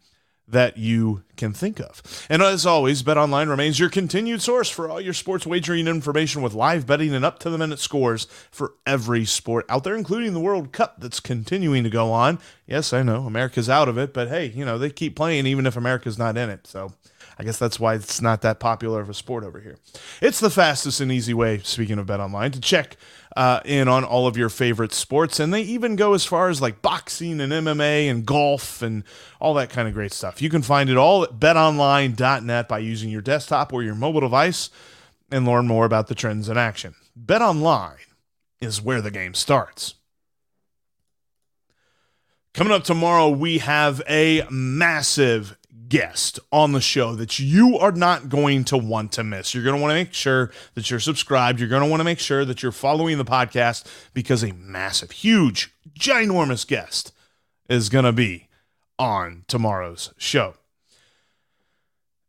that 0.48 0.77
you 0.77 1.24
can 1.38 1.53
think 1.53 1.79
of. 1.79 2.01
And 2.29 2.41
as 2.41 2.65
always, 2.65 3.01
BetOnline 3.01 3.50
remains 3.50 3.79
your 3.79 3.89
continued 3.89 4.41
source 4.41 4.70
for 4.70 4.89
all 4.89 5.01
your 5.01 5.13
sports 5.13 5.48
wagering 5.48 5.88
information 5.88 6.41
with 6.41 6.53
live 6.53 6.86
betting 6.86 7.15
and 7.15 7.25
up 7.25 7.39
to 7.39 7.50
the 7.50 7.58
minute 7.58 7.79
scores 7.79 8.25
for 8.51 8.74
every 8.86 9.25
sport 9.25 9.65
out 9.70 9.84
there, 9.84 9.96
including 9.96 10.34
the 10.34 10.39
World 10.39 10.72
Cup 10.72 11.00
that's 11.00 11.20
continuing 11.20 11.84
to 11.84 11.89
go 11.89 12.12
on. 12.12 12.39
Yes, 12.67 12.94
I 12.94 13.01
know 13.01 13.25
America's 13.25 13.70
out 13.70 13.89
of 13.89 13.98
it, 13.98 14.13
but 14.13 14.27
hey, 14.27 14.48
you 14.48 14.65
know, 14.65 14.77
they 14.77 14.91
keep 14.91 15.15
playing 15.15 15.48
even 15.48 15.65
if 15.65 15.75
America's 15.75 16.20
not 16.20 16.38
in 16.38 16.50
it. 16.50 16.67
So 16.67 16.94
I 17.38 17.44
guess 17.44 17.58
that's 17.58 17.80
why 17.80 17.96
it's 17.96 18.22
not 18.22 18.42
that 18.42 18.60
popular 18.60 19.01
of 19.01 19.10
a 19.10 19.13
sport 19.13 19.44
over 19.44 19.60
here. 19.60 19.77
It's 20.22 20.39
the 20.39 20.50
fastest 20.50 21.01
and 21.01 21.12
easy 21.12 21.34
way, 21.34 21.60
speaking 21.60 22.00
of 22.00 22.06
Bet 22.06 22.20
Online, 22.20 22.51
to 22.51 22.62
check 22.62 22.96
uh, 23.36 23.60
in 23.65 23.88
on 23.88 24.04
all 24.04 24.25
of 24.25 24.38
your 24.38 24.50
favorite 24.50 24.94
sports. 24.94 25.39
And 25.39 25.54
they 25.54 25.62
even 25.62 25.96
go 25.96 26.13
as 26.13 26.24
far 26.24 26.50
as 26.50 26.62
like 26.62 26.82
boxing 26.82 27.42
and 27.42 27.51
MMA 27.51 28.10
and 28.10 28.25
golf 28.25 28.82
and 28.82 29.04
all 29.39 29.54
that 29.56 29.70
kind 29.70 29.88
of 29.88 29.94
great 29.94 30.13
stuff. 30.13 30.42
You 30.42 30.50
can 30.50 30.62
find 30.62 30.89
it 30.89 30.98
all 30.98 31.24
at 31.24 31.39
betonline.net 31.39 32.68
by 32.70 32.80
using 32.80 33.10
your 33.10 33.22
desktop 33.22 33.74
or 33.74 33.84
your 33.84 33.96
mobile 33.96 34.22
device 34.22 34.70
and 35.30 35.46
learn 35.46 35.68
more 35.68 35.86
about 35.86 36.08
the 36.08 36.15
trends 36.15 36.48
in 36.48 36.58
action. 36.58 36.96
Bet 37.15 37.42
Online 37.42 37.98
is 38.62 38.82
where 38.82 39.01
the 39.01 39.12
game 39.12 39.34
starts. 39.34 39.96
Coming 42.54 42.72
up 42.72 42.86
tomorrow, 42.86 43.27
we 43.30 43.58
have 43.58 44.01
a 44.08 44.48
massive 44.50 45.58
guest 45.89 46.39
on 46.51 46.72
the 46.72 46.82
show 46.82 47.15
that 47.15 47.39
you 47.39 47.77
are 47.77 47.92
not 47.92 48.30
going 48.30 48.63
to 48.65 48.77
want 48.77 49.12
to 49.13 49.24
miss. 49.24 49.54
You're 49.54 49.63
going 49.63 49.75
to 49.75 49.82
want 49.82 49.92
to 49.92 49.96
make 49.96 50.13
sure 50.13 50.51
that 50.74 50.89
you're 50.89 51.00
subscribed. 51.00 51.60
You're 51.60 51.70
going 51.70 51.84
to 51.84 51.89
want 51.89 52.00
to 52.00 52.06
make 52.06 52.20
sure 52.20 52.46
that 52.46 52.63
you're 52.63 52.72
following 52.72 53.18
the 53.18 53.25
podcast 53.25 53.86
because 54.13 54.44
a 54.44 54.54
massive, 54.54 55.12
huge, 55.12 55.74
ginormous 55.98 56.68
guest 56.68 57.12
is 57.70 57.89
going 57.89 58.06
to 58.06 58.13
be 58.13 58.48
on 58.98 59.44
tomorrow's 59.48 60.13
show. 60.18 60.56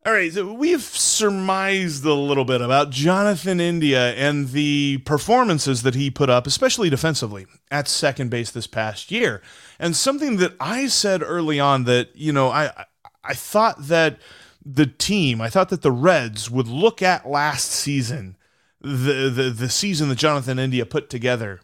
All 0.06 0.12
right, 0.12 0.32
so 0.32 0.52
we've 0.52 0.82
surmised 0.82 2.04
a 2.04 2.14
little 2.14 2.44
bit 2.44 2.60
about 2.60 2.90
Jonathan 2.90 3.58
India 3.58 4.12
and 4.14 4.50
the 4.50 4.98
performances 4.98 5.82
that 5.82 5.96
he 5.96 6.12
put 6.12 6.30
up, 6.30 6.46
especially 6.46 6.88
defensively, 6.88 7.46
at 7.72 7.88
second 7.88 8.30
base 8.30 8.52
this 8.52 8.68
past 8.68 9.10
year. 9.10 9.42
And 9.80 9.96
something 9.96 10.36
that 10.36 10.54
I 10.60 10.86
said 10.86 11.24
early 11.24 11.58
on 11.58 11.84
that, 11.84 12.10
you 12.14 12.32
know, 12.32 12.50
I 12.50 12.84
I 13.26 13.34
thought 13.34 13.88
that 13.88 14.18
the 14.64 14.86
team, 14.86 15.40
I 15.40 15.48
thought 15.48 15.68
that 15.68 15.82
the 15.82 15.92
Reds 15.92 16.50
would 16.50 16.68
look 16.68 17.02
at 17.02 17.28
last 17.28 17.70
season, 17.70 18.36
the, 18.80 19.30
the, 19.30 19.50
the 19.50 19.68
season 19.68 20.08
that 20.08 20.18
Jonathan 20.18 20.58
India 20.58 20.84
put 20.84 21.08
together, 21.08 21.60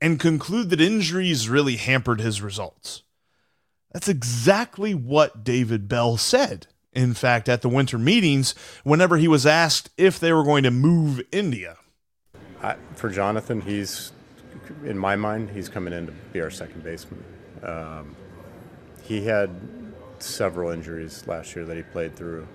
and 0.00 0.20
conclude 0.20 0.70
that 0.70 0.80
injuries 0.80 1.48
really 1.48 1.76
hampered 1.76 2.20
his 2.20 2.42
results. 2.42 3.02
That's 3.92 4.08
exactly 4.08 4.94
what 4.94 5.44
David 5.44 5.88
Bell 5.88 6.16
said. 6.16 6.66
In 6.92 7.12
fact, 7.12 7.48
at 7.48 7.60
the 7.60 7.68
winter 7.68 7.98
meetings, 7.98 8.54
whenever 8.84 9.18
he 9.18 9.28
was 9.28 9.44
asked 9.44 9.90
if 9.98 10.18
they 10.18 10.32
were 10.32 10.44
going 10.44 10.62
to 10.62 10.70
move 10.70 11.20
India. 11.30 11.76
I, 12.62 12.76
for 12.94 13.10
Jonathan, 13.10 13.60
he's, 13.60 14.12
in 14.84 14.98
my 14.98 15.14
mind, 15.14 15.50
he's 15.50 15.68
coming 15.68 15.92
in 15.92 16.06
to 16.06 16.12
be 16.32 16.40
our 16.40 16.50
second 16.50 16.82
baseman. 16.82 17.22
Um, 17.62 18.16
he 19.02 19.24
had 19.24 19.50
several 20.22 20.70
injuries 20.70 21.26
last 21.26 21.54
year 21.54 21.64
that 21.64 21.76
he 21.76 21.82
played 21.82 22.14
through. 22.14 22.46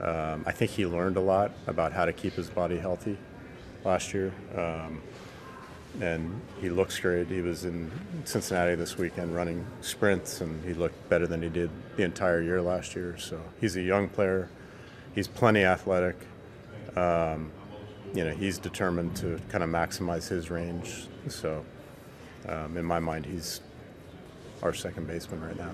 Um, 0.00 0.44
I 0.46 0.52
think 0.52 0.70
he 0.70 0.86
learned 0.86 1.16
a 1.16 1.20
lot 1.20 1.52
about 1.66 1.92
how 1.92 2.04
to 2.04 2.12
keep 2.12 2.34
his 2.34 2.50
body 2.50 2.78
healthy 2.78 3.16
last 3.84 4.12
year. 4.12 4.32
Um, 4.56 5.00
and 6.00 6.40
he 6.60 6.70
looks 6.70 6.98
great. 6.98 7.28
He 7.28 7.40
was 7.40 7.64
in 7.64 7.90
Cincinnati 8.24 8.74
this 8.74 8.98
weekend 8.98 9.34
running 9.34 9.64
sprints, 9.80 10.40
and 10.40 10.64
he 10.64 10.74
looked 10.74 11.08
better 11.08 11.26
than 11.26 11.40
he 11.42 11.48
did 11.48 11.70
the 11.96 12.02
entire 12.02 12.42
year 12.42 12.60
last 12.60 12.96
year. 12.96 13.16
So 13.18 13.40
he's 13.60 13.76
a 13.76 13.82
young 13.82 14.08
player. 14.08 14.48
He's 15.14 15.28
plenty 15.28 15.64
athletic. 15.64 16.16
Um, 16.96 17.52
you 18.12 18.24
know, 18.24 18.32
he's 18.32 18.58
determined 18.58 19.16
to 19.16 19.40
kind 19.48 19.62
of 19.62 19.70
maximize 19.70 20.28
his 20.28 20.50
range. 20.50 21.06
So, 21.28 21.64
um, 22.48 22.76
in 22.76 22.84
my 22.84 22.98
mind, 22.98 23.26
he's 23.26 23.60
our 24.62 24.72
second 24.72 25.06
baseman 25.06 25.40
right 25.42 25.56
now. 25.56 25.72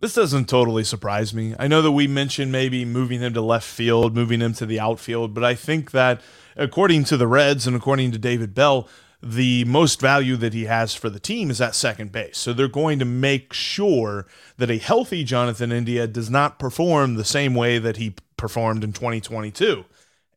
This 0.00 0.14
doesn't 0.14 0.48
totally 0.48 0.84
surprise 0.84 1.34
me. 1.34 1.56
I 1.58 1.66
know 1.66 1.82
that 1.82 1.90
we 1.90 2.06
mentioned 2.06 2.52
maybe 2.52 2.84
moving 2.84 3.20
him 3.20 3.34
to 3.34 3.40
left 3.40 3.66
field, 3.66 4.14
moving 4.14 4.40
him 4.40 4.52
to 4.54 4.66
the 4.66 4.78
outfield, 4.78 5.34
but 5.34 5.42
I 5.42 5.56
think 5.56 5.90
that 5.90 6.20
according 6.56 7.02
to 7.04 7.16
the 7.16 7.26
Reds 7.26 7.66
and 7.66 7.74
according 7.74 8.12
to 8.12 8.18
David 8.18 8.54
Bell, 8.54 8.88
the 9.20 9.64
most 9.64 10.00
value 10.00 10.36
that 10.36 10.54
he 10.54 10.66
has 10.66 10.94
for 10.94 11.10
the 11.10 11.18
team 11.18 11.50
is 11.50 11.60
at 11.60 11.74
second 11.74 12.12
base. 12.12 12.38
So 12.38 12.52
they're 12.52 12.68
going 12.68 13.00
to 13.00 13.04
make 13.04 13.52
sure 13.52 14.28
that 14.56 14.70
a 14.70 14.78
healthy 14.78 15.24
Jonathan 15.24 15.72
India 15.72 16.06
does 16.06 16.30
not 16.30 16.60
perform 16.60 17.16
the 17.16 17.24
same 17.24 17.56
way 17.56 17.80
that 17.80 17.96
he 17.96 18.14
performed 18.36 18.84
in 18.84 18.92
2022. 18.92 19.84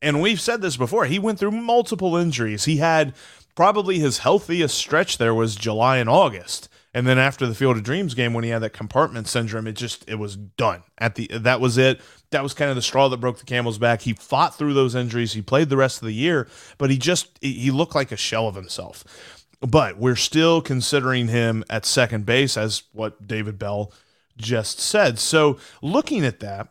And 0.02 0.20
we've 0.20 0.42
said 0.42 0.64
this 0.64 0.78
before. 0.78 1.06
He 1.06 1.20
went 1.20 1.38
through 1.38 1.52
multiple 1.52 2.16
injuries. 2.16 2.66
He 2.66 2.78
had 2.78 3.14
probably 3.54 4.00
his 4.00 4.20
healthiest 4.20 4.76
stretch 4.76 5.20
there 5.20 5.36
was 5.36 5.56
July 5.56 5.98
and 5.98 6.10
August. 6.10 6.68
And 6.94 7.08
then 7.08 7.18
after 7.18 7.48
the 7.48 7.56
Field 7.56 7.78
of 7.78 7.84
Dreams 7.84 8.14
game, 8.14 8.34
when 8.34 8.44
he 8.44 8.50
had 8.50 8.62
that 8.64 8.74
compartment 8.74 9.28
syndrome, 9.28 9.66
it 9.66 9.74
just 9.74 10.04
it 10.10 10.16
was 10.16 10.36
done. 10.36 10.84
At 10.98 11.16
the 11.16 11.28
that 11.28 11.62
was 11.62 11.78
it. 11.78 12.02
That 12.32 12.44
was 12.44 12.54
kind 12.54 12.70
of 12.70 12.76
the 12.76 12.82
straw 12.82 13.08
that 13.10 13.18
broke 13.18 13.40
the 13.40 13.46
camel's 13.46 13.78
back. 13.78 14.02
He 14.02 14.14
fought 14.14 14.58
through 14.58 14.74
those 14.74 14.96
injuries. 14.96 15.34
He 15.34 15.42
played 15.42 15.70
the 15.70 15.78
rest 15.78 16.02
of 16.02 16.06
the 16.06 16.14
year, 16.14 16.48
but 16.78 16.90
he 16.90 16.98
just 16.98 17.38
he 17.42 17.72
looked 17.72 17.96
like 17.96 18.12
a 18.12 18.18
shell 18.18 18.48
of 18.48 18.56
himself. 18.56 19.38
But 19.62 19.98
we're 19.98 20.16
still 20.16 20.62
considering 20.62 21.28
him 21.28 21.64
at 21.70 21.86
second 21.86 22.26
base, 22.26 22.58
as 22.58 22.84
what 22.92 23.28
David 23.28 23.58
Bell 23.58 23.94
just 24.38 24.80
said. 24.80 25.20
So 25.20 25.60
looking 25.82 26.26
at 26.26 26.40
that, 26.40 26.70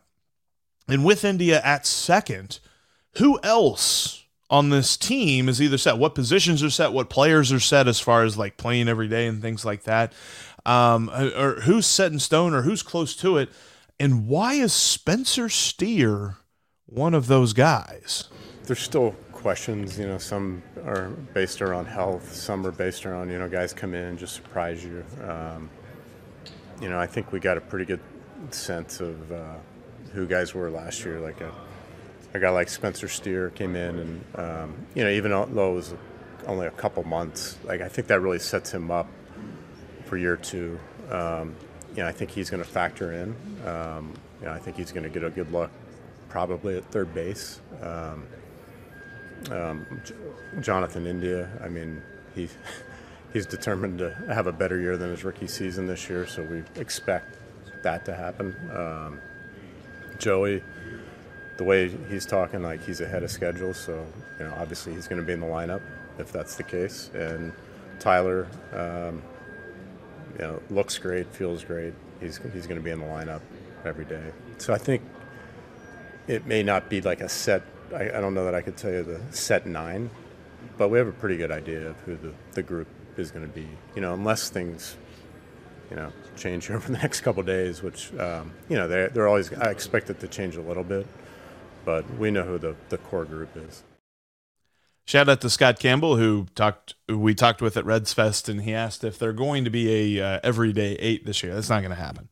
and 0.89 1.05
with 1.05 1.25
India 1.25 1.61
at 1.65 1.87
second, 1.87 2.59
who 3.17 3.39
else 3.43 4.20
on 4.51 4.71
this 4.71 4.97
team 4.97 5.49
is 5.49 5.63
either 5.63 5.79
set, 5.79 5.97
what 5.97 6.15
positions 6.15 6.63
are 6.63 6.71
set, 6.71 6.93
what 6.93 7.09
players 7.09 7.53
are 7.53 7.61
set 7.61 7.87
as 7.87 8.01
far 8.01 8.25
as 8.25 8.37
like 8.37 8.57
playing 8.57 8.89
every 8.89 9.09
day 9.09 9.27
and 9.27 9.41
things 9.41 9.65
like 9.65 9.85
that, 9.85 10.13
um, 10.67 11.09
or 11.11 11.61
who's 11.63 11.87
set 11.87 12.13
in 12.13 12.19
stone 12.19 12.53
or 12.53 12.63
who's 12.63 12.83
close 12.83 13.15
to 13.17 13.39
it, 13.39 13.49
and 14.01 14.27
why 14.27 14.55
is 14.55 14.73
Spencer 14.73 15.49
Steer 15.49 16.37
one 16.87 17.15
of 17.15 17.29
those 17.29 17.53
guys? 17.53 18.29
There's 18.65 18.81
still 18.81 19.13
questions. 19.33 19.99
You 19.99 20.09
know, 20.09 20.19
some 20.19 20.63
are 20.85 21.09
based 21.33 21.63
around 21.63 21.87
health, 21.87 22.35
some 22.35 22.67
are 22.67 22.73
based 22.73 23.07
around 23.07 23.31
you 23.31 23.39
know 23.39 23.49
guys 23.49 23.73
come 23.73 23.95
in 23.95 24.05
and 24.05 24.19
just 24.19 24.35
surprise 24.35 24.85
you. 24.85 25.05
Um, 25.23 25.71
you 26.81 26.89
know, 26.89 26.99
I 26.99 27.07
think 27.07 27.31
we 27.31 27.41
got 27.41 27.57
a 27.57 27.61
pretty 27.61 27.85
good 27.85 28.01
sense 28.51 29.01
of 29.01 29.31
uh, 29.31 29.55
who 30.13 30.27
guys 30.27 30.55
were 30.55 30.71
last 30.71 31.05
year, 31.05 31.21
like 31.21 31.41
a 31.41 31.53
a 32.33 32.39
guy 32.39 32.51
like 32.51 32.69
Spencer 32.69 33.09
Steer 33.09 33.51
came 33.51 33.75
in, 33.75 33.99
and 33.99 34.25
um, 34.37 34.87
you 34.95 35.03
know, 35.03 35.11
even 35.11 35.31
though 35.31 35.73
it 35.73 35.75
was 35.75 35.95
only 36.47 36.67
a 36.67 36.71
couple 36.71 37.03
months, 37.05 37.59
like 37.65 37.81
I 37.81 37.89
think 37.89 38.09
that 38.09 38.21
really 38.21 38.39
sets 38.39 38.73
him 38.73 38.91
up 38.91 39.09
for 40.05 40.17
year 40.17 40.37
two. 40.37 40.79
Um, 41.11 41.57
you 41.95 42.03
know, 42.03 42.07
I 42.07 42.13
think 42.13 42.31
he's 42.31 42.51
going 42.51 42.63
to 42.63 42.69
factor 42.69 43.13
in. 43.13 43.35
Um, 43.67 44.15
you 44.41 44.47
know, 44.47 44.53
I 44.53 44.59
think 44.59 44.77
he's 44.77 44.93
going 44.93 45.03
to 45.03 45.11
get 45.11 45.25
a 45.25 45.31
good 45.31 45.51
look, 45.53 45.71
probably 46.29 46.77
at 46.77 46.85
third 46.91 47.13
base. 47.13 47.61
Um, 47.83 48.27
um, 49.51 50.03
Jonathan 50.61 51.07
India, 51.07 51.49
I 51.63 51.69
mean, 51.69 52.01
he 52.35 52.49
he's 53.33 53.47
determined 53.47 53.99
to 53.99 54.15
have 54.29 54.47
a 54.47 54.53
better 54.53 54.79
year 54.79 54.97
than 54.97 55.11
his 55.11 55.25
rookie 55.25 55.49
season 55.49 55.87
this 55.87 56.09
year, 56.09 56.27
so 56.27 56.43
we 56.43 56.63
expect 56.81 57.39
that 57.83 58.05
to 58.05 58.15
happen. 58.15 58.55
Um, 58.73 59.21
Joey 60.19 60.63
the 61.61 61.65
way 61.65 61.91
he's 62.09 62.25
talking, 62.25 62.63
like 62.63 62.83
he's 62.83 63.03
ahead 63.03 63.23
of 63.23 63.31
schedule. 63.31 63.75
So, 63.75 64.03
you 64.39 64.47
know, 64.47 64.55
obviously 64.57 64.95
he's 64.95 65.07
going 65.07 65.21
to 65.21 65.27
be 65.27 65.35
in 65.35 65.41
the 65.41 65.47
lineup 65.47 65.83
if 66.19 66.33
that's 66.33 66.55
the 66.55 66.63
case. 66.63 67.11
And 67.13 67.53
Tyler, 67.99 68.49
um, 68.73 69.23
you 70.33 70.39
know, 70.39 70.63
looks 70.71 70.97
great, 70.97 71.27
feels 71.35 71.63
great. 71.63 71.93
He's 72.19 72.41
he's 72.55 72.67
going 72.67 72.81
to 72.81 72.83
be 72.83 72.91
in 72.91 72.99
the 72.99 73.05
lineup 73.05 73.43
every 73.85 74.07
day. 74.07 74.33
So 74.57 74.73
I 74.73 74.79
think 74.79 75.03
it 76.29 76.47
may 76.47 76.63
not 76.63 76.89
be 76.89 77.03
like 77.03 77.21
a 77.21 77.29
set. 77.29 77.63
I, 77.95 78.05
I 78.05 78.21
don't 78.23 78.33
know 78.33 78.47
that 78.47 78.55
I 78.55 78.63
could 78.63 78.79
tell 78.79 78.91
you 78.91 79.03
the 79.03 79.21
set 79.31 79.67
nine, 79.67 80.09
but 80.79 80.89
we 80.89 80.97
have 80.97 81.09
a 81.09 81.13
pretty 81.13 81.37
good 81.37 81.51
idea 81.51 81.89
of 81.89 81.97
who 82.07 82.17
the, 82.17 82.33
the 82.53 82.63
group 82.63 82.89
is 83.19 83.31
going 83.31 83.47
to 83.47 83.53
be. 83.53 83.69
You 83.95 84.01
know, 84.01 84.15
unless 84.15 84.49
things 84.49 84.97
you 85.91 85.97
know 85.97 86.11
change 86.37 86.69
here 86.69 86.77
over 86.77 86.91
the 86.91 86.97
next 86.97 87.21
couple 87.21 87.43
days, 87.43 87.83
which 87.83 88.15
um, 88.19 88.51
you 88.71 88.79
know 88.79 88.89
they're, 88.89 89.11
they're 89.11 89.29
always. 89.29 89.53
I 89.53 89.71
expect 89.71 90.09
it 90.09 90.21
to 90.21 90.27
change 90.27 90.57
a 90.57 90.63
little 90.63 90.85
bit, 90.85 91.07
but 91.91 92.09
we 92.19 92.31
know 92.31 92.45
who 92.45 92.57
the, 92.57 92.77
the 92.89 92.99
core 92.99 93.25
group 93.25 93.57
is. 93.57 93.83
Shout 95.07 95.29
out 95.29 95.41
to 95.41 95.51
Scott 95.51 95.81
Campbell, 95.81 96.17
who 96.17 96.47
talked 96.55 96.95
we 97.09 97.35
talked 97.35 97.61
with 97.61 97.77
at 97.77 97.85
Reds 97.85 98.13
Fest, 98.13 98.49
and 98.49 98.63
he 98.63 98.73
asked 98.73 99.03
if 99.03 99.19
they're 99.19 99.33
going 99.33 99.65
to 99.65 99.71
be 99.71 100.19
a 100.21 100.25
uh, 100.25 100.41
everyday 100.45 100.93
eight 100.93 101.27
this 101.27 101.43
year. 101.43 101.53
That's 101.53 101.69
not 101.69 101.81
going 101.81 101.91
to 101.91 102.01
happen, 102.01 102.29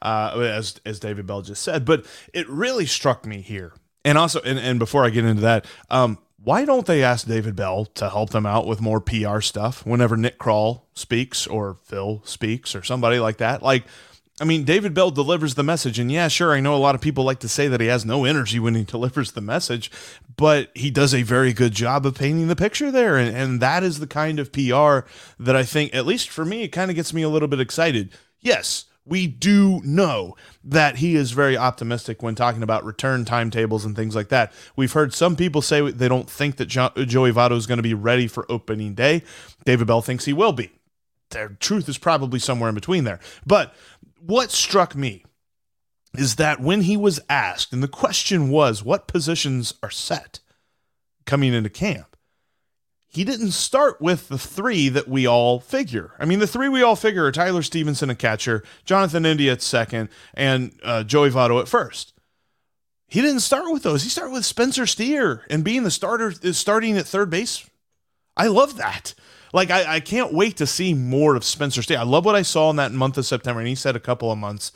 uh, 0.00 0.38
as 0.38 0.80
as 0.86 0.98
David 1.00 1.26
Bell 1.26 1.42
just 1.42 1.62
said. 1.62 1.84
But 1.84 2.06
it 2.32 2.48
really 2.48 2.86
struck 2.86 3.26
me 3.26 3.42
here, 3.42 3.74
and 4.06 4.16
also, 4.16 4.40
and, 4.40 4.58
and 4.58 4.78
before 4.78 5.04
I 5.04 5.10
get 5.10 5.26
into 5.26 5.42
that, 5.42 5.66
um, 5.90 6.16
why 6.42 6.64
don't 6.64 6.86
they 6.86 7.02
ask 7.02 7.26
David 7.26 7.56
Bell 7.56 7.84
to 7.84 8.08
help 8.08 8.30
them 8.30 8.46
out 8.46 8.66
with 8.66 8.80
more 8.80 9.02
PR 9.02 9.40
stuff 9.40 9.84
whenever 9.84 10.16
Nick 10.16 10.38
Krall 10.38 10.84
speaks 10.94 11.46
or 11.46 11.76
Phil 11.82 12.22
speaks 12.24 12.74
or 12.74 12.82
somebody 12.82 13.18
like 13.18 13.36
that? 13.36 13.62
Like 13.62 13.84
I 14.40 14.44
mean, 14.44 14.64
David 14.64 14.94
Bell 14.94 15.12
delivers 15.12 15.54
the 15.54 15.62
message. 15.62 15.98
And 15.98 16.10
yeah, 16.10 16.26
sure, 16.26 16.52
I 16.52 16.60
know 16.60 16.74
a 16.74 16.78
lot 16.78 16.96
of 16.96 17.00
people 17.00 17.22
like 17.22 17.38
to 17.40 17.48
say 17.48 17.68
that 17.68 17.80
he 17.80 17.86
has 17.86 18.04
no 18.04 18.24
energy 18.24 18.58
when 18.58 18.74
he 18.74 18.84
delivers 18.84 19.32
the 19.32 19.40
message, 19.40 19.90
but 20.36 20.70
he 20.74 20.90
does 20.90 21.14
a 21.14 21.22
very 21.22 21.52
good 21.52 21.72
job 21.72 22.04
of 22.04 22.16
painting 22.16 22.48
the 22.48 22.56
picture 22.56 22.90
there. 22.90 23.16
And, 23.16 23.36
and 23.36 23.60
that 23.60 23.84
is 23.84 24.00
the 24.00 24.08
kind 24.08 24.40
of 24.40 24.52
PR 24.52 25.06
that 25.38 25.54
I 25.54 25.62
think, 25.62 25.94
at 25.94 26.06
least 26.06 26.30
for 26.30 26.44
me, 26.44 26.64
it 26.64 26.68
kind 26.68 26.90
of 26.90 26.96
gets 26.96 27.14
me 27.14 27.22
a 27.22 27.28
little 27.28 27.48
bit 27.48 27.60
excited. 27.60 28.10
Yes, 28.40 28.86
we 29.06 29.26
do 29.26 29.80
know 29.84 30.34
that 30.64 30.96
he 30.96 31.14
is 31.14 31.32
very 31.32 31.56
optimistic 31.56 32.22
when 32.22 32.34
talking 32.34 32.62
about 32.62 32.84
return 32.84 33.24
timetables 33.24 33.84
and 33.84 33.94
things 33.94 34.16
like 34.16 34.28
that. 34.30 34.52
We've 34.76 34.92
heard 34.92 35.12
some 35.12 35.36
people 35.36 35.62
say 35.62 35.90
they 35.90 36.08
don't 36.08 36.28
think 36.28 36.56
that 36.56 36.66
jo- 36.66 36.90
Joey 36.96 37.32
Votto 37.32 37.56
is 37.56 37.66
going 37.66 37.78
to 37.78 37.82
be 37.82 37.94
ready 37.94 38.26
for 38.26 38.50
opening 38.50 38.94
day. 38.94 39.22
David 39.64 39.86
Bell 39.86 40.02
thinks 40.02 40.24
he 40.24 40.32
will 40.32 40.52
be. 40.52 40.72
The 41.30 41.56
truth 41.58 41.88
is 41.88 41.98
probably 41.98 42.38
somewhere 42.38 42.68
in 42.68 42.74
between 42.74 43.04
there. 43.04 43.18
But 43.44 43.74
what 44.26 44.50
struck 44.50 44.94
me 44.94 45.24
is 46.16 46.36
that 46.36 46.60
when 46.60 46.82
he 46.82 46.96
was 46.96 47.20
asked, 47.28 47.72
and 47.72 47.82
the 47.82 47.88
question 47.88 48.48
was, 48.48 48.84
what 48.84 49.08
positions 49.08 49.74
are 49.82 49.90
set 49.90 50.40
coming 51.26 51.52
into 51.52 51.70
camp? 51.70 52.14
he 53.14 53.22
didn't 53.22 53.52
start 53.52 54.00
with 54.00 54.26
the 54.26 54.38
three 54.38 54.88
that 54.88 55.06
we 55.06 55.24
all 55.24 55.60
figure. 55.60 56.10
I 56.18 56.24
mean, 56.24 56.40
the 56.40 56.48
three 56.48 56.68
we 56.68 56.82
all 56.82 56.96
figure 56.96 57.24
are 57.24 57.30
Tyler 57.30 57.62
Stephenson 57.62 58.10
at 58.10 58.18
catcher, 58.18 58.64
Jonathan 58.84 59.24
India 59.24 59.52
at 59.52 59.62
second, 59.62 60.08
and 60.34 60.72
uh, 60.82 61.04
Joey 61.04 61.30
Votto 61.30 61.60
at 61.60 61.68
first. 61.68 62.12
He 63.06 63.20
didn't 63.20 63.40
start 63.40 63.72
with 63.72 63.84
those. 63.84 64.02
He 64.02 64.08
started 64.08 64.32
with 64.32 64.44
Spencer 64.44 64.84
Steer 64.84 65.44
and 65.48 65.62
being 65.62 65.84
the 65.84 65.92
starter 65.92 66.32
starting 66.52 66.96
at 66.96 67.06
third 67.06 67.30
base. 67.30 67.64
I 68.36 68.48
love 68.48 68.78
that. 68.78 69.14
Like 69.54 69.70
I, 69.70 69.94
I 69.94 70.00
can't 70.00 70.34
wait 70.34 70.56
to 70.56 70.66
see 70.66 70.94
more 70.94 71.36
of 71.36 71.44
Spencer 71.44 71.80
Steer. 71.80 71.98
I 71.98 72.02
love 72.02 72.24
what 72.24 72.34
I 72.34 72.42
saw 72.42 72.70
in 72.70 72.76
that 72.76 72.90
month 72.90 73.16
of 73.16 73.24
September, 73.24 73.60
and 73.60 73.68
he 73.68 73.76
said 73.76 73.94
a 73.94 74.00
couple 74.00 74.32
of 74.32 74.36
months 74.36 74.72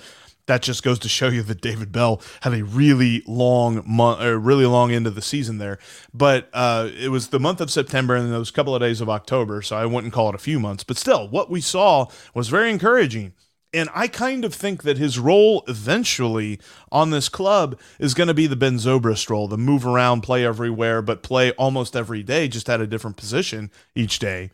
that 0.46 0.62
just 0.62 0.84
goes 0.84 1.00
to 1.00 1.08
show 1.08 1.28
you 1.28 1.42
that 1.42 1.60
David 1.60 1.90
Bell 1.90 2.22
had 2.42 2.54
a 2.54 2.62
really 2.62 3.24
long 3.26 3.82
month, 3.84 4.22
or 4.22 4.38
really 4.38 4.66
long 4.66 4.92
end 4.92 5.08
of 5.08 5.16
the 5.16 5.20
season 5.20 5.58
there. 5.58 5.80
But 6.14 6.48
uh, 6.54 6.90
it 6.96 7.08
was 7.08 7.28
the 7.28 7.40
month 7.40 7.60
of 7.60 7.72
September 7.72 8.14
and 8.14 8.32
those 8.32 8.52
couple 8.52 8.72
of 8.72 8.80
days 8.80 9.00
of 9.00 9.10
October, 9.10 9.62
so 9.62 9.76
I 9.76 9.84
wouldn't 9.84 10.12
call 10.12 10.28
it 10.28 10.36
a 10.36 10.38
few 10.38 10.60
months. 10.60 10.84
But 10.84 10.96
still, 10.96 11.28
what 11.28 11.50
we 11.50 11.60
saw 11.60 12.06
was 12.32 12.48
very 12.48 12.70
encouraging. 12.70 13.34
And 13.74 13.90
I 13.94 14.06
kind 14.06 14.44
of 14.44 14.54
think 14.54 14.84
that 14.84 14.96
his 14.96 15.18
role 15.18 15.64
eventually 15.66 16.60
on 16.92 17.10
this 17.10 17.28
club 17.28 17.78
is 17.98 18.14
going 18.14 18.28
to 18.28 18.34
be 18.34 18.46
the 18.46 18.56
Ben 18.56 18.76
Zobrist 18.76 19.28
role, 19.28 19.48
the 19.48 19.58
move 19.58 19.84
around, 19.84 20.22
play 20.22 20.46
everywhere, 20.46 21.02
but 21.02 21.24
play 21.24 21.50
almost 21.52 21.96
every 21.96 22.22
day, 22.22 22.46
just 22.46 22.70
at 22.70 22.80
a 22.80 22.86
different 22.86 23.16
position 23.16 23.72
each 23.96 24.20
day 24.20 24.50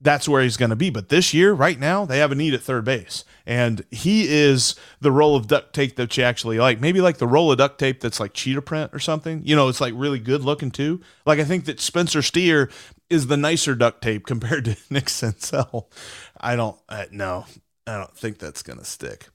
that's 0.00 0.28
where 0.28 0.42
he's 0.42 0.56
going 0.56 0.70
to 0.70 0.76
be. 0.76 0.90
But 0.90 1.08
this 1.08 1.34
year, 1.34 1.52
right 1.52 1.78
now, 1.78 2.04
they 2.04 2.18
have 2.18 2.30
a 2.30 2.36
need 2.36 2.54
at 2.54 2.62
third 2.62 2.84
base. 2.84 3.24
And 3.46 3.84
he 3.90 4.28
is 4.28 4.76
the 5.00 5.10
roll 5.10 5.34
of 5.34 5.48
duct 5.48 5.72
tape 5.72 5.96
that 5.96 6.16
you 6.16 6.22
actually 6.22 6.58
like. 6.58 6.80
Maybe 6.80 7.00
like 7.00 7.18
the 7.18 7.26
roll 7.26 7.50
of 7.50 7.58
duct 7.58 7.78
tape 7.78 8.00
that's 8.00 8.20
like 8.20 8.32
cheetah 8.32 8.62
print 8.62 8.92
or 8.94 8.98
something. 8.98 9.42
You 9.44 9.56
know, 9.56 9.68
it's 9.68 9.80
like 9.80 9.94
really 9.96 10.18
good 10.18 10.42
looking 10.42 10.70
too. 10.70 11.00
Like 11.26 11.38
I 11.38 11.44
think 11.44 11.64
that 11.64 11.80
Spencer 11.80 12.22
Steer 12.22 12.70
is 13.10 13.26
the 13.26 13.36
nicer 13.36 13.74
duct 13.74 14.02
tape 14.02 14.26
compared 14.26 14.66
to 14.66 14.76
Nick 14.90 15.06
Senzel. 15.06 15.86
I 16.40 16.54
don't, 16.54 16.78
uh, 16.88 17.06
no, 17.10 17.46
I 17.86 17.96
don't 17.96 18.16
think 18.16 18.38
that's 18.38 18.62
going 18.62 18.78
to 18.78 18.84
stick. 18.84 19.28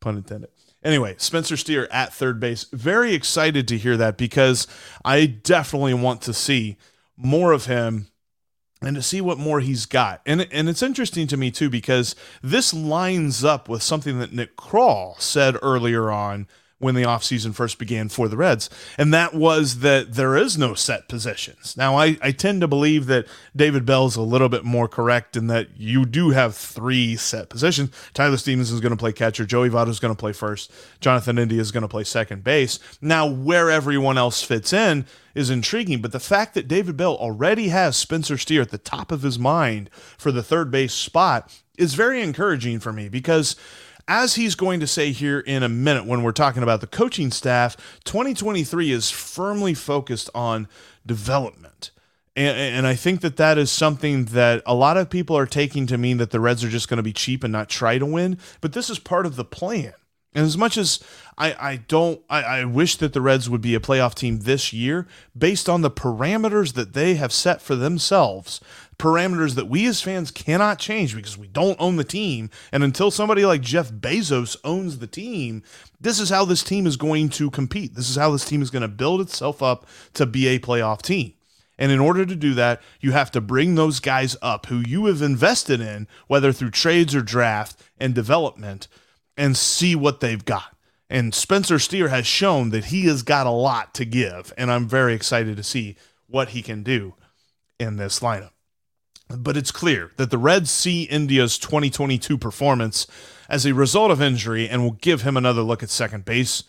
Pun 0.00 0.16
intended. 0.16 0.50
Anyway, 0.82 1.16
Spencer 1.18 1.56
Steer 1.56 1.88
at 1.90 2.14
third 2.14 2.38
base. 2.38 2.64
Very 2.72 3.12
excited 3.12 3.66
to 3.68 3.76
hear 3.76 3.96
that 3.96 4.16
because 4.16 4.66
I 5.04 5.26
definitely 5.26 5.94
want 5.94 6.22
to 6.22 6.32
see 6.32 6.76
more 7.16 7.50
of 7.50 7.66
him 7.66 8.06
and 8.80 8.96
to 8.96 9.02
see 9.02 9.20
what 9.20 9.38
more 9.38 9.60
he's 9.60 9.86
got. 9.86 10.20
And 10.26 10.46
and 10.52 10.68
it's 10.68 10.82
interesting 10.82 11.26
to 11.28 11.36
me 11.36 11.50
too 11.50 11.70
because 11.70 12.14
this 12.42 12.72
lines 12.72 13.44
up 13.44 13.68
with 13.68 13.82
something 13.82 14.18
that 14.18 14.32
Nick 14.32 14.56
Krall 14.56 15.20
said 15.20 15.56
earlier 15.62 16.10
on 16.10 16.46
when 16.78 16.94
the 16.94 17.02
offseason 17.02 17.54
first 17.54 17.78
began 17.78 18.08
for 18.08 18.28
the 18.28 18.36
Reds, 18.36 18.70
and 18.96 19.12
that 19.12 19.34
was 19.34 19.80
that 19.80 20.14
there 20.14 20.36
is 20.36 20.56
no 20.56 20.74
set 20.74 21.08
positions. 21.08 21.76
Now, 21.76 21.96
I, 21.96 22.16
I 22.22 22.30
tend 22.30 22.60
to 22.60 22.68
believe 22.68 23.06
that 23.06 23.26
David 23.54 23.84
Bell's 23.84 24.14
a 24.14 24.22
little 24.22 24.48
bit 24.48 24.64
more 24.64 24.86
correct 24.86 25.36
in 25.36 25.48
that 25.48 25.68
you 25.76 26.06
do 26.06 26.30
have 26.30 26.54
three 26.54 27.16
set 27.16 27.48
positions. 27.48 27.90
Tyler 28.14 28.36
Stevens 28.36 28.70
is 28.70 28.80
going 28.80 28.92
to 28.92 28.96
play 28.96 29.12
catcher, 29.12 29.44
Joey 29.44 29.70
Votto 29.70 29.88
is 29.88 29.98
going 29.98 30.14
to 30.14 30.18
play 30.18 30.32
first, 30.32 30.70
Jonathan 31.00 31.38
India 31.38 31.60
is 31.60 31.72
going 31.72 31.82
to 31.82 31.88
play 31.88 32.04
second 32.04 32.44
base. 32.44 32.78
Now, 33.00 33.26
where 33.26 33.70
everyone 33.70 34.16
else 34.16 34.42
fits 34.42 34.72
in 34.72 35.06
is 35.34 35.50
intriguing, 35.50 36.00
but 36.00 36.12
the 36.12 36.20
fact 36.20 36.54
that 36.54 36.68
David 36.68 36.96
Bell 36.96 37.16
already 37.16 37.68
has 37.68 37.96
Spencer 37.96 38.38
Steer 38.38 38.62
at 38.62 38.70
the 38.70 38.78
top 38.78 39.10
of 39.10 39.22
his 39.22 39.38
mind 39.38 39.90
for 40.16 40.30
the 40.30 40.42
third 40.42 40.70
base 40.70 40.94
spot 40.94 41.52
is 41.76 41.94
very 41.94 42.22
encouraging 42.22 42.78
for 42.78 42.92
me 42.92 43.08
because– 43.08 43.56
as 44.08 44.34
he's 44.36 44.54
going 44.54 44.80
to 44.80 44.86
say 44.86 45.12
here 45.12 45.38
in 45.38 45.62
a 45.62 45.68
minute 45.68 46.06
when 46.06 46.22
we're 46.22 46.32
talking 46.32 46.62
about 46.62 46.80
the 46.80 46.86
coaching 46.86 47.30
staff, 47.30 47.76
2023 48.04 48.90
is 48.90 49.10
firmly 49.10 49.74
focused 49.74 50.30
on 50.34 50.66
development. 51.06 51.90
And, 52.34 52.56
and, 52.56 52.86
I 52.86 52.94
think 52.94 53.20
that 53.22 53.36
that 53.38 53.58
is 53.58 53.68
something 53.70 54.26
that 54.26 54.62
a 54.64 54.74
lot 54.74 54.96
of 54.96 55.10
people 55.10 55.36
are 55.36 55.46
taking 55.46 55.88
to 55.88 55.98
mean 55.98 56.18
that 56.18 56.30
the 56.30 56.38
Reds 56.38 56.62
are 56.62 56.68
just 56.68 56.88
going 56.88 56.98
to 56.98 57.02
be 57.02 57.12
cheap 57.12 57.42
and 57.42 57.52
not 57.52 57.68
try 57.68 57.98
to 57.98 58.06
win. 58.06 58.38
But 58.60 58.74
this 58.74 58.88
is 58.88 59.00
part 59.00 59.26
of 59.26 59.34
the 59.34 59.44
plan. 59.44 59.92
And 60.34 60.46
as 60.46 60.56
much 60.56 60.76
as 60.78 61.00
I, 61.36 61.52
I 61.58 61.76
don't, 61.76 62.20
I, 62.30 62.42
I 62.42 62.64
wish 62.64 62.94
that 62.96 63.12
the 63.12 63.20
Reds 63.20 63.50
would 63.50 63.60
be 63.60 63.74
a 63.74 63.80
playoff 63.80 64.14
team 64.14 64.40
this 64.40 64.72
year 64.72 65.08
based 65.36 65.68
on 65.68 65.82
the 65.82 65.90
parameters 65.90 66.74
that 66.74 66.92
they 66.92 67.16
have 67.16 67.32
set 67.32 67.60
for 67.60 67.74
themselves, 67.74 68.60
parameters 68.98 69.54
that 69.54 69.68
we 69.68 69.86
as 69.86 70.02
fans 70.02 70.30
cannot 70.30 70.78
change 70.78 71.14
because 71.14 71.38
we 71.38 71.46
don't 71.46 71.80
own 71.80 71.96
the 71.96 72.04
team. 72.04 72.50
And 72.72 72.82
until 72.82 73.10
somebody 73.10 73.46
like 73.46 73.60
Jeff 73.60 73.90
Bezos 73.90 74.56
owns 74.64 74.98
the 74.98 75.06
team, 75.06 75.62
this 76.00 76.18
is 76.18 76.30
how 76.30 76.44
this 76.44 76.64
team 76.64 76.86
is 76.86 76.96
going 76.96 77.28
to 77.30 77.50
compete. 77.50 77.94
This 77.94 78.10
is 78.10 78.16
how 78.16 78.30
this 78.30 78.44
team 78.44 78.60
is 78.60 78.70
going 78.70 78.82
to 78.82 78.88
build 78.88 79.20
itself 79.20 79.62
up 79.62 79.86
to 80.14 80.26
be 80.26 80.48
a 80.48 80.58
playoff 80.58 81.02
team. 81.02 81.34
And 81.78 81.92
in 81.92 82.00
order 82.00 82.26
to 82.26 82.34
do 82.34 82.54
that, 82.54 82.82
you 83.00 83.12
have 83.12 83.30
to 83.30 83.40
bring 83.40 83.76
those 83.76 84.00
guys 84.00 84.36
up 84.42 84.66
who 84.66 84.78
you 84.78 85.06
have 85.06 85.22
invested 85.22 85.80
in, 85.80 86.08
whether 86.26 86.52
through 86.52 86.72
trades 86.72 87.14
or 87.14 87.22
draft 87.22 87.80
and 87.98 88.14
development, 88.14 88.88
and 89.36 89.56
see 89.56 89.94
what 89.94 90.18
they've 90.18 90.44
got. 90.44 90.76
And 91.08 91.32
Spencer 91.32 91.78
Steer 91.78 92.08
has 92.08 92.26
shown 92.26 92.70
that 92.70 92.86
he 92.86 93.06
has 93.06 93.22
got 93.22 93.46
a 93.46 93.50
lot 93.50 93.94
to 93.94 94.04
give. 94.04 94.52
And 94.58 94.70
I'm 94.70 94.88
very 94.88 95.14
excited 95.14 95.56
to 95.56 95.62
see 95.62 95.96
what 96.26 96.50
he 96.50 96.62
can 96.62 96.82
do 96.82 97.14
in 97.78 97.96
this 97.96 98.20
lineup. 98.20 98.50
But 99.28 99.56
it's 99.56 99.70
clear 99.70 100.12
that 100.16 100.30
the 100.30 100.38
Reds 100.38 100.70
see 100.70 101.02
India's 101.04 101.58
2022 101.58 102.38
performance 102.38 103.06
as 103.48 103.66
a 103.66 103.74
result 103.74 104.10
of 104.10 104.22
injury 104.22 104.68
and 104.68 104.82
will 104.82 104.92
give 104.92 105.22
him 105.22 105.36
another 105.36 105.62
look 105.62 105.82
at 105.82 105.90
second 105.90 106.24
base 106.24 106.64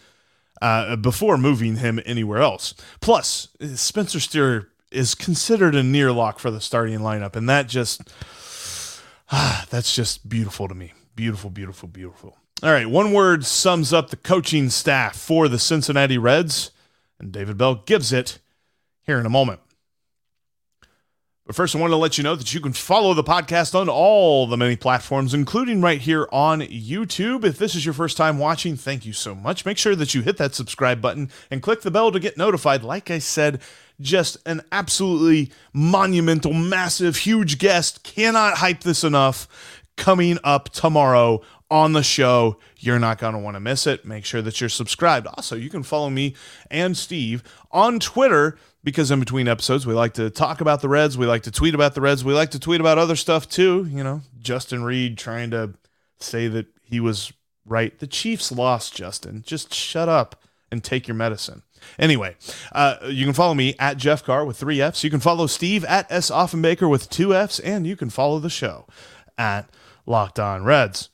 uh, 0.61 0.95
before 0.97 1.37
moving 1.37 1.77
him 1.77 1.99
anywhere 2.05 2.41
else. 2.41 2.73
Plus, 2.99 3.49
Spencer 3.75 4.19
Steer 4.19 4.69
is 4.91 5.15
considered 5.15 5.75
a 5.75 5.83
near 5.83 6.11
lock 6.11 6.39
for 6.39 6.51
the 6.51 6.61
starting 6.61 6.99
lineup, 6.99 7.35
and 7.35 7.47
that 7.47 7.67
just 7.67 8.01
ah, 9.31 9.65
that's 9.69 9.95
just 9.95 10.27
beautiful 10.27 10.67
to 10.67 10.75
me. 10.75 10.93
Beautiful, 11.15 11.49
beautiful, 11.49 11.87
beautiful. 11.87 12.37
All 12.61 12.71
right, 12.71 12.89
one 12.89 13.13
word 13.13 13.45
sums 13.45 13.93
up 13.93 14.09
the 14.09 14.17
coaching 14.17 14.69
staff 14.69 15.15
for 15.15 15.47
the 15.47 15.59
Cincinnati 15.59 16.17
Reds, 16.17 16.71
and 17.19 17.31
David 17.31 17.57
Bell 17.57 17.75
gives 17.75 18.11
it 18.11 18.39
here 19.03 19.19
in 19.19 19.25
a 19.25 19.29
moment. 19.29 19.61
But 21.49 21.55
first, 21.55 21.75
I 21.75 21.79
wanted 21.79 21.93
to 21.93 21.97
let 21.97 22.19
you 22.19 22.23
know 22.23 22.35
that 22.35 22.53
you 22.53 22.59
can 22.59 22.73
follow 22.73 23.15
the 23.15 23.23
podcast 23.23 23.73
on 23.73 23.89
all 23.89 24.45
the 24.45 24.55
many 24.55 24.75
platforms, 24.75 25.33
including 25.33 25.81
right 25.81 25.99
here 25.99 26.29
on 26.31 26.61
YouTube. 26.61 27.43
If 27.43 27.57
this 27.57 27.73
is 27.73 27.83
your 27.83 27.95
first 27.95 28.17
time 28.17 28.37
watching, 28.37 28.75
thank 28.75 29.03
you 29.03 29.13
so 29.13 29.33
much. 29.33 29.65
Make 29.65 29.79
sure 29.79 29.95
that 29.95 30.13
you 30.13 30.21
hit 30.21 30.37
that 30.37 30.53
subscribe 30.53 31.01
button 31.01 31.31
and 31.49 31.63
click 31.63 31.81
the 31.81 31.89
bell 31.89 32.11
to 32.11 32.19
get 32.19 32.37
notified. 32.37 32.83
Like 32.83 33.09
I 33.09 33.17
said, 33.17 33.61
just 33.99 34.37
an 34.45 34.61
absolutely 34.71 35.51
monumental, 35.73 36.53
massive, 36.53 37.17
huge 37.17 37.57
guest. 37.57 38.03
Cannot 38.03 38.57
hype 38.57 38.81
this 38.81 39.03
enough. 39.03 39.47
Coming 39.97 40.37
up 40.43 40.69
tomorrow 40.69 41.41
on 41.71 41.93
the 41.93 42.03
show. 42.03 42.57
You're 42.77 42.99
not 42.99 43.17
going 43.17 43.33
to 43.33 43.39
want 43.39 43.55
to 43.55 43.59
miss 43.59 43.85
it. 43.87 44.05
Make 44.05 44.25
sure 44.25 44.41
that 44.41 44.59
you're 44.59 44.69
subscribed. 44.69 45.27
Also, 45.27 45.55
you 45.55 45.69
can 45.69 45.83
follow 45.83 46.09
me 46.09 46.35
and 46.69 46.97
Steve 46.97 47.43
on 47.71 47.99
Twitter 47.99 48.57
because 48.83 49.11
in 49.11 49.19
between 49.19 49.47
episodes, 49.47 49.85
we 49.85 49.93
like 49.93 50.13
to 50.13 50.29
talk 50.29 50.61
about 50.61 50.81
the 50.81 50.89
Reds. 50.89 51.17
We 51.17 51.25
like 51.25 51.43
to 51.43 51.51
tweet 51.51 51.75
about 51.75 51.95
the 51.95 52.01
Reds. 52.01 52.23
We 52.23 52.33
like 52.33 52.51
to 52.51 52.59
tweet 52.59 52.79
about 52.79 52.97
other 52.97 53.15
stuff 53.15 53.47
too. 53.49 53.87
You 53.89 54.03
know, 54.03 54.21
Justin 54.39 54.83
Reed 54.83 55.17
trying 55.17 55.51
to 55.51 55.73
say 56.19 56.47
that 56.47 56.67
he 56.83 56.99
was 56.99 57.33
right. 57.65 57.97
The 57.99 58.07
Chiefs 58.07 58.51
lost, 58.51 58.95
Justin. 58.95 59.43
Just 59.45 59.73
shut 59.73 60.09
up 60.09 60.41
and 60.71 60.83
take 60.83 61.07
your 61.07 61.15
medicine. 61.15 61.63
Anyway, 61.97 62.35
uh, 62.71 62.97
you 63.07 63.25
can 63.25 63.33
follow 63.33 63.53
me 63.53 63.75
at 63.79 63.97
Jeff 63.97 64.23
Carr 64.23 64.45
with 64.45 64.57
three 64.57 64.81
F's. 64.81 65.03
You 65.03 65.09
can 65.09 65.19
follow 65.19 65.47
Steve 65.47 65.85
at 65.85 66.11
S. 66.11 66.29
Offenbaker 66.29 66.89
with 66.89 67.09
two 67.09 67.33
F's. 67.33 67.59
And 67.59 67.87
you 67.87 67.95
can 67.95 68.09
follow 68.09 68.39
the 68.39 68.49
show 68.49 68.85
at 69.37 69.69
Locked 70.05 70.39
On 70.39 70.63
Reds. 70.63 71.09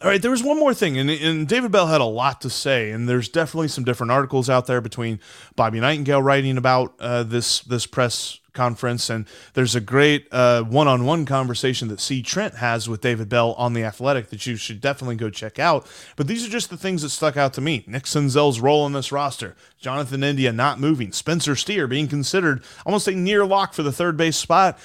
All 0.00 0.08
right, 0.08 0.22
there 0.22 0.30
was 0.30 0.44
one 0.44 0.60
more 0.60 0.74
thing, 0.74 0.96
and, 0.96 1.10
and, 1.10 1.48
David 1.48 1.72
Bell 1.72 1.88
had 1.88 2.00
a 2.00 2.04
lot 2.04 2.40
to 2.42 2.50
say, 2.50 2.92
and 2.92 3.08
there's 3.08 3.28
definitely 3.28 3.66
some 3.66 3.82
different 3.82 4.12
articles 4.12 4.48
out 4.48 4.66
there 4.66 4.80
between 4.80 5.18
Bobby 5.56 5.80
Nightengale 5.80 6.22
writing 6.22 6.56
about 6.56 6.94
uh, 7.00 7.24
this 7.24 7.60
this 7.60 7.84
press 7.84 8.38
conference, 8.52 9.10
and 9.10 9.26
there's 9.54 9.74
a 9.74 9.80
great 9.80 10.28
uh, 10.30 10.62
one-on-one 10.62 11.24
conversation 11.24 11.88
that 11.88 11.98
C. 11.98 12.22
Trent 12.22 12.54
has 12.54 12.88
with 12.88 13.00
David 13.00 13.28
Bell 13.28 13.54
on 13.54 13.72
the 13.72 13.82
Athletic 13.82 14.30
that 14.30 14.46
you 14.46 14.54
should 14.54 14.80
definitely 14.80 15.16
go 15.16 15.30
check 15.30 15.58
out. 15.58 15.84
But 16.14 16.28
these 16.28 16.46
are 16.46 16.50
just 16.50 16.70
the 16.70 16.76
things 16.76 17.02
that 17.02 17.08
stuck 17.08 17.36
out 17.36 17.52
to 17.54 17.60
me. 17.60 17.82
Nick 17.88 18.04
Senzel's 18.04 18.60
role 18.60 18.86
in 18.86 18.92
this 18.92 19.10
roster, 19.10 19.56
Jonathan 19.80 20.22
India 20.22 20.52
not 20.52 20.78
moving, 20.78 21.10
Spencer 21.10 21.56
Steer 21.56 21.88
being 21.88 22.06
considered 22.06 22.62
almost 22.86 23.08
a 23.08 23.12
near 23.12 23.44
lock 23.44 23.74
for 23.74 23.82
the 23.82 23.92
third 23.92 24.16
base 24.16 24.36
spot, 24.36 24.78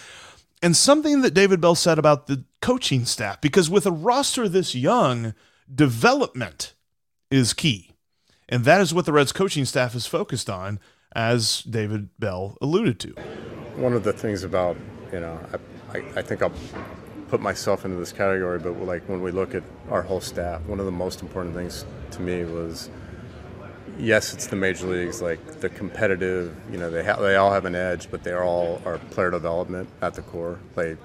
and 0.64 0.76
something 0.76 1.22
that 1.22 1.34
David 1.34 1.62
Bell 1.62 1.76
said 1.76 2.00
about 2.00 2.28
the 2.28 2.46
coaching 2.62 3.06
staff, 3.06 3.42
because 3.42 3.70
with 3.70 3.86
a 3.86 3.92
roster 3.92 4.48
this 4.48 4.74
young, 4.74 5.36
development 5.74 6.74
is 7.30 7.54
key. 7.54 7.92
And 8.48 8.64
that 8.66 8.82
is 8.82 8.94
what 8.94 9.06
the 9.06 9.12
Reds 9.12 9.34
coaching 9.34 9.66
staff 9.66 9.94
is 9.94 10.08
focused 10.08 10.50
on, 10.50 10.80
as 11.16 11.62
David 11.64 12.10
Bell 12.18 12.58
alluded 12.62 13.00
to. 13.02 13.10
One 13.76 13.94
of 13.94 14.04
the 14.04 14.14
things 14.14 14.44
about, 14.44 14.78
you 15.12 15.20
know, 15.20 15.40
I, 15.94 15.98
I, 15.98 16.04
I 16.16 16.22
think 16.22 16.42
I'll 16.42 16.54
put 17.28 17.42
myself 17.42 17.84
into 17.84 17.98
this 17.98 18.12
category, 18.12 18.60
but 18.60 18.80
like 18.82 19.08
when 19.10 19.22
we 19.22 19.32
look 19.32 19.54
at 19.56 19.64
our 19.90 20.02
whole 20.02 20.22
staff, 20.22 20.62
one 20.62 20.80
of 20.80 20.86
the 20.86 20.92
most 20.92 21.22
important 21.22 21.56
things 21.56 21.86
to 22.12 22.22
me 22.22 22.46
was 22.46 22.90
yes, 23.98 24.34
it's 24.34 24.48
the 24.48 24.56
major 24.56 24.88
leagues, 24.88 25.22
like 25.22 25.60
the 25.60 25.70
competitive, 25.70 26.56
you 26.72 26.78
know, 26.78 26.90
they, 26.90 27.04
ha- 27.04 27.20
they 27.20 27.36
all 27.36 27.52
have 27.52 27.66
an 27.66 27.76
edge, 27.76 28.10
but 28.12 28.24
they 28.24 28.34
all 28.34 28.82
are 28.86 28.98
player 29.12 29.32
development 29.32 29.90
at 30.02 30.14
the 30.14 30.22
core. 30.22 30.60
They 30.76 30.98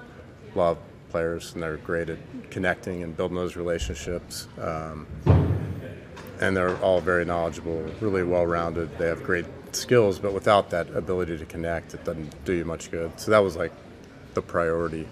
love 0.55 0.77
players 1.09 1.53
and 1.53 1.63
they're 1.63 1.77
great 1.77 2.09
at 2.09 2.17
connecting 2.51 3.03
and 3.03 3.15
building 3.15 3.35
those 3.35 3.55
relationships. 3.55 4.47
Um, 4.61 5.07
and 6.39 6.55
they're 6.55 6.77
all 6.77 7.01
very 7.01 7.25
knowledgeable, 7.25 7.83
really 7.99 8.23
well 8.23 8.45
rounded. 8.45 8.97
They 8.97 9.07
have 9.07 9.23
great 9.23 9.45
skills, 9.71 10.19
but 10.19 10.33
without 10.33 10.69
that 10.69 10.89
ability 10.95 11.37
to 11.37 11.45
connect, 11.45 11.93
it 11.93 12.03
doesn't 12.05 12.45
do 12.45 12.53
you 12.53 12.65
much 12.65 12.91
good. 12.91 13.19
So 13.19 13.31
that 13.31 13.39
was 13.39 13.55
like 13.55 13.73
the 14.33 14.41
priority. 14.41 15.07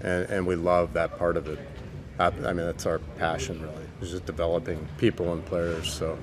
And, 0.00 0.28
and 0.30 0.46
we 0.46 0.56
love 0.56 0.92
that 0.94 1.18
part 1.18 1.36
of 1.36 1.48
it. 1.48 1.58
I 2.18 2.30
mean, 2.30 2.56
that's 2.56 2.84
our 2.84 2.98
passion, 3.16 3.62
really, 3.62 3.84
is 4.00 4.10
just 4.10 4.26
developing 4.26 4.88
people 4.98 5.32
and 5.32 5.44
players. 5.44 5.92
So, 5.92 6.18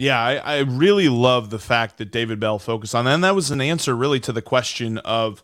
yeah, 0.00 0.20
I, 0.20 0.34
I, 0.36 0.58
really 0.60 1.08
love 1.08 1.50
the 1.50 1.58
fact 1.58 1.98
that 1.98 2.10
David 2.10 2.40
Bell 2.40 2.58
focused 2.58 2.94
on 2.94 3.04
that. 3.04 3.14
And 3.14 3.24
that 3.24 3.34
was 3.34 3.50
an 3.50 3.60
answer 3.60 3.94
really 3.94 4.20
to 4.20 4.32
the 4.32 4.42
question 4.42 4.98
of 4.98 5.42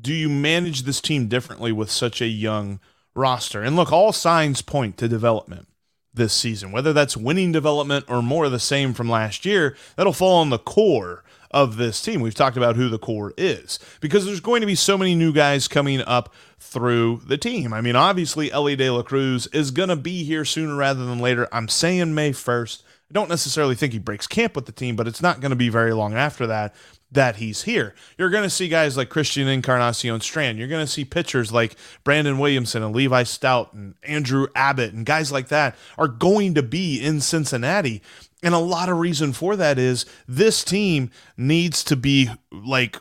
do 0.00 0.12
you 0.12 0.28
manage 0.28 0.82
this 0.82 1.00
team 1.00 1.28
differently 1.28 1.70
with 1.70 1.90
such 1.90 2.20
a 2.20 2.26
young 2.26 2.80
roster? 3.14 3.62
And 3.62 3.76
look, 3.76 3.92
all 3.92 4.12
signs 4.12 4.60
point 4.60 4.96
to 4.98 5.08
development 5.08 5.68
this 6.12 6.32
season. 6.32 6.72
Whether 6.72 6.92
that's 6.92 7.16
winning 7.16 7.52
development 7.52 8.06
or 8.08 8.22
more 8.22 8.46
of 8.46 8.52
the 8.52 8.58
same 8.58 8.92
from 8.92 9.08
last 9.08 9.44
year, 9.44 9.76
that'll 9.96 10.12
fall 10.12 10.40
on 10.40 10.50
the 10.50 10.58
core 10.58 11.22
of 11.52 11.76
this 11.76 12.02
team. 12.02 12.20
We've 12.20 12.34
talked 12.34 12.56
about 12.56 12.76
who 12.76 12.88
the 12.88 12.98
core 12.98 13.34
is 13.36 13.78
because 14.00 14.24
there's 14.24 14.40
going 14.40 14.62
to 14.62 14.66
be 14.66 14.74
so 14.74 14.98
many 14.98 15.14
new 15.14 15.32
guys 15.32 15.68
coming 15.68 16.00
up 16.00 16.32
through 16.58 17.22
the 17.26 17.38
team. 17.38 17.72
I 17.72 17.80
mean, 17.80 17.96
obviously, 17.96 18.50
Elly 18.50 18.74
De 18.74 18.90
La 18.90 19.02
Cruz 19.02 19.46
is 19.48 19.70
going 19.70 19.90
to 19.90 19.96
be 19.96 20.24
here 20.24 20.44
sooner 20.44 20.74
rather 20.74 21.04
than 21.04 21.18
later. 21.18 21.48
I'm 21.52 21.68
saying 21.68 22.14
May 22.14 22.32
1st. 22.32 22.82
I 23.12 23.14
don't 23.14 23.28
necessarily 23.28 23.74
think 23.74 23.92
he 23.92 23.98
breaks 23.98 24.26
camp 24.26 24.56
with 24.56 24.64
the 24.64 24.72
team, 24.72 24.96
but 24.96 25.06
it's 25.06 25.20
not 25.20 25.40
going 25.40 25.50
to 25.50 25.56
be 25.56 25.68
very 25.68 25.92
long 25.92 26.14
after 26.14 26.46
that 26.46 26.74
that 27.10 27.36
he's 27.36 27.64
here. 27.64 27.94
You're 28.16 28.30
going 28.30 28.44
to 28.44 28.48
see 28.48 28.68
guys 28.68 28.96
like 28.96 29.10
Christian 29.10 29.46
Encarnacion 29.48 30.22
Strand. 30.22 30.58
You're 30.58 30.66
going 30.66 30.86
to 30.86 30.90
see 30.90 31.04
pitchers 31.04 31.52
like 31.52 31.76
Brandon 32.04 32.38
Williamson 32.38 32.82
and 32.82 32.96
Levi 32.96 33.24
Stoudt 33.24 33.74
and 33.74 33.96
Andrew 34.02 34.46
Abbott 34.54 34.94
and 34.94 35.04
guys 35.04 35.30
like 35.30 35.48
that 35.48 35.76
are 35.98 36.08
going 36.08 36.54
to 36.54 36.62
be 36.62 37.04
in 37.04 37.20
Cincinnati. 37.20 38.00
And 38.42 38.54
a 38.54 38.58
lot 38.58 38.88
of 38.88 38.96
reason 38.96 39.34
for 39.34 39.56
that 39.56 39.78
is 39.78 40.06
this 40.26 40.64
team 40.64 41.10
needs 41.36 41.84
to 41.84 41.96
be 41.96 42.30
like 42.50 42.96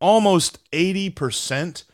almost 0.00 0.58
80% 0.70 1.84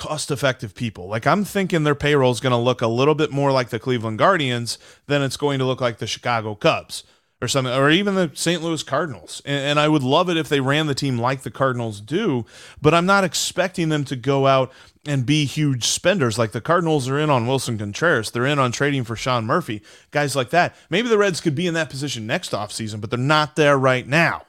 cost 0.00 0.30
effective 0.30 0.74
people. 0.74 1.08
Like 1.08 1.26
I'm 1.26 1.44
thinking 1.44 1.84
their 1.84 1.94
payroll 1.94 2.32
is 2.32 2.40
going 2.40 2.52
to 2.52 2.56
look 2.56 2.80
a 2.80 2.86
little 2.86 3.14
bit 3.14 3.30
more 3.30 3.52
like 3.52 3.68
the 3.68 3.78
Cleveland 3.78 4.18
Guardians 4.18 4.78
than 5.06 5.20
it's 5.20 5.36
going 5.36 5.58
to 5.58 5.66
look 5.66 5.80
like 5.80 5.98
the 5.98 6.06
Chicago 6.06 6.54
Cubs 6.54 7.04
or 7.42 7.48
something, 7.48 7.72
or 7.72 7.90
even 7.90 8.14
the 8.14 8.30
St. 8.34 8.62
Louis 8.62 8.82
Cardinals. 8.82 9.42
And, 9.44 9.60
and, 9.62 9.80
I 9.80 9.88
would 9.88 10.02
love 10.02 10.28
it 10.28 10.36
if 10.36 10.48
they 10.48 10.60
ran 10.60 10.86
the 10.86 10.94
team 10.94 11.18
like 11.18 11.42
the 11.42 11.50
Cardinals 11.50 12.00
do, 12.00 12.44
but 12.80 12.94
I'm 12.94 13.06
not 13.06 13.24
expecting 13.24 13.88
them 13.90 14.04
to 14.06 14.16
go 14.16 14.46
out 14.46 14.72
and 15.06 15.24
be 15.24 15.44
huge 15.44 15.84
spenders. 15.84 16.38
Like 16.38 16.52
the 16.52 16.60
Cardinals 16.60 17.08
are 17.08 17.18
in 17.18 17.30
on 17.30 17.46
Willson 17.46 17.78
Contreras, 17.78 18.30
they're 18.30 18.46
in 18.46 18.58
on 18.58 18.72
trading 18.72 19.04
for 19.04 19.16
Sean 19.16 19.44
Murphy, 19.44 19.82
guys 20.10 20.34
like 20.34 20.50
that. 20.50 20.74
Maybe 20.88 21.08
the 21.08 21.18
Reds 21.18 21.40
could 21.40 21.54
be 21.54 21.66
in 21.66 21.74
that 21.74 21.90
position 21.90 22.26
next 22.26 22.52
offseason, 22.52 23.02
but 23.02 23.10
they're 23.10 23.18
not 23.18 23.56
there 23.56 23.78
right 23.78 24.06
now. 24.06 24.46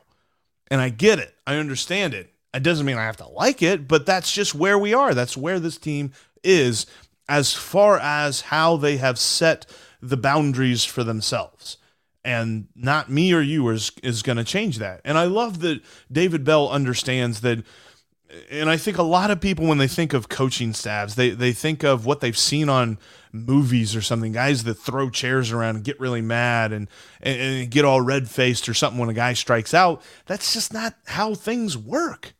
And 0.69 0.79
I 0.79 0.89
get 0.89 1.19
it, 1.19 1.35
I 1.45 1.57
understand 1.57 2.13
it. 2.13 2.31
It 2.53 2.63
doesn't 2.63 2.85
mean 2.85 2.97
I 2.97 3.05
have 3.05 3.17
to 3.17 3.27
like 3.27 3.61
it, 3.61 3.87
but 3.87 4.05
that's 4.05 4.31
just 4.31 4.53
where 4.53 4.77
we 4.77 4.93
are. 4.93 5.13
That's 5.13 5.37
where 5.37 5.59
this 5.59 5.77
team 5.77 6.11
is 6.43 6.85
as 7.29 7.53
far 7.53 7.97
as 7.97 8.41
how 8.41 8.75
they 8.75 8.97
have 8.97 9.17
set 9.17 9.65
the 10.01 10.17
boundaries 10.17 10.83
for 10.83 11.03
themselves 11.03 11.77
and 12.23 12.67
not 12.75 13.09
me 13.09 13.33
or 13.33 13.41
you 13.41 13.67
is 13.69 13.91
is 14.03 14.21
going 14.21 14.37
to 14.37 14.43
change 14.43 14.77
that. 14.77 15.01
And 15.05 15.17
I 15.17 15.25
love 15.25 15.59
that 15.61 15.81
David 16.11 16.43
Bell 16.43 16.69
understands 16.69 17.41
that 17.41 17.63
and 18.49 18.69
I 18.69 18.77
think 18.77 18.97
a 18.97 19.03
lot 19.03 19.29
of 19.31 19.41
people 19.41 19.65
when 19.65 19.77
they 19.77 19.87
think 19.87 20.13
of 20.13 20.29
coaching 20.29 20.73
staffs, 20.73 21.15
they 21.15 21.31
they 21.31 21.51
think 21.51 21.83
of 21.83 22.05
what 22.05 22.21
they've 22.21 22.37
seen 22.37 22.69
on 22.69 22.97
movies 23.31 23.95
or 23.95 24.01
something, 24.01 24.31
guys 24.31 24.63
that 24.63 24.75
throw 24.75 25.09
chairs 25.09 25.51
around 25.51 25.77
and 25.77 25.85
get 25.85 25.99
really 25.99 26.21
mad 26.21 26.71
and 26.71 26.87
and, 27.21 27.41
and 27.41 27.71
get 27.71 27.85
all 27.85 28.01
red 28.01 28.29
faced 28.29 28.69
or 28.69 28.73
something 28.73 28.99
when 28.99 29.09
a 29.09 29.13
guy 29.13 29.33
strikes 29.33 29.73
out. 29.73 30.01
That's 30.27 30.53
just 30.53 30.73
not 30.73 30.95
how 31.05 31.33
things 31.33 31.77
work. 31.77 32.33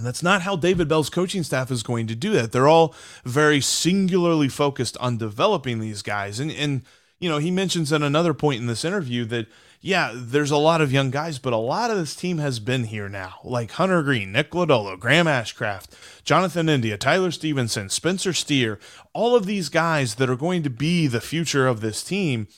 And 0.00 0.06
that's 0.06 0.22
not 0.22 0.42
how 0.42 0.56
David 0.56 0.88
Bell's 0.88 1.10
coaching 1.10 1.42
staff 1.42 1.70
is 1.70 1.82
going 1.82 2.06
to 2.06 2.14
do 2.14 2.30
that. 2.30 2.52
They're 2.52 2.66
all 2.66 2.94
very 3.22 3.60
singularly 3.60 4.48
focused 4.48 4.96
on 4.96 5.18
developing 5.18 5.78
these 5.78 6.00
guys. 6.00 6.40
And 6.40 6.50
and 6.50 6.82
you 7.18 7.28
know, 7.28 7.36
he 7.36 7.50
mentions 7.50 7.92
at 7.92 8.00
another 8.00 8.32
point 8.32 8.62
in 8.62 8.66
this 8.66 8.82
interview 8.82 9.26
that, 9.26 9.46
yeah, 9.82 10.12
there's 10.14 10.50
a 10.50 10.56
lot 10.56 10.80
of 10.80 10.90
young 10.90 11.10
guys, 11.10 11.38
but 11.38 11.52
a 11.52 11.58
lot 11.58 11.90
of 11.90 11.98
this 11.98 12.16
team 12.16 12.38
has 12.38 12.60
been 12.60 12.84
here 12.84 13.10
now, 13.10 13.34
like 13.44 13.72
Hunter 13.72 14.02
Greene, 14.02 14.32
Nick 14.32 14.52
Lodolo, 14.52 14.98
Graham 14.98 15.26
Ashcraft, 15.26 15.88
Jonathan 16.24 16.70
India, 16.70 16.96
Tyler 16.96 17.30
Stephenson, 17.30 17.90
Spencer 17.90 18.32
Steer, 18.32 18.78
all 19.12 19.36
of 19.36 19.44
these 19.44 19.68
guys 19.68 20.14
that 20.14 20.30
are 20.30 20.36
going 20.36 20.62
to 20.62 20.70
be 20.70 21.06
the 21.06 21.20
future 21.20 21.66
of 21.66 21.82
this 21.82 22.02
team 22.02 22.48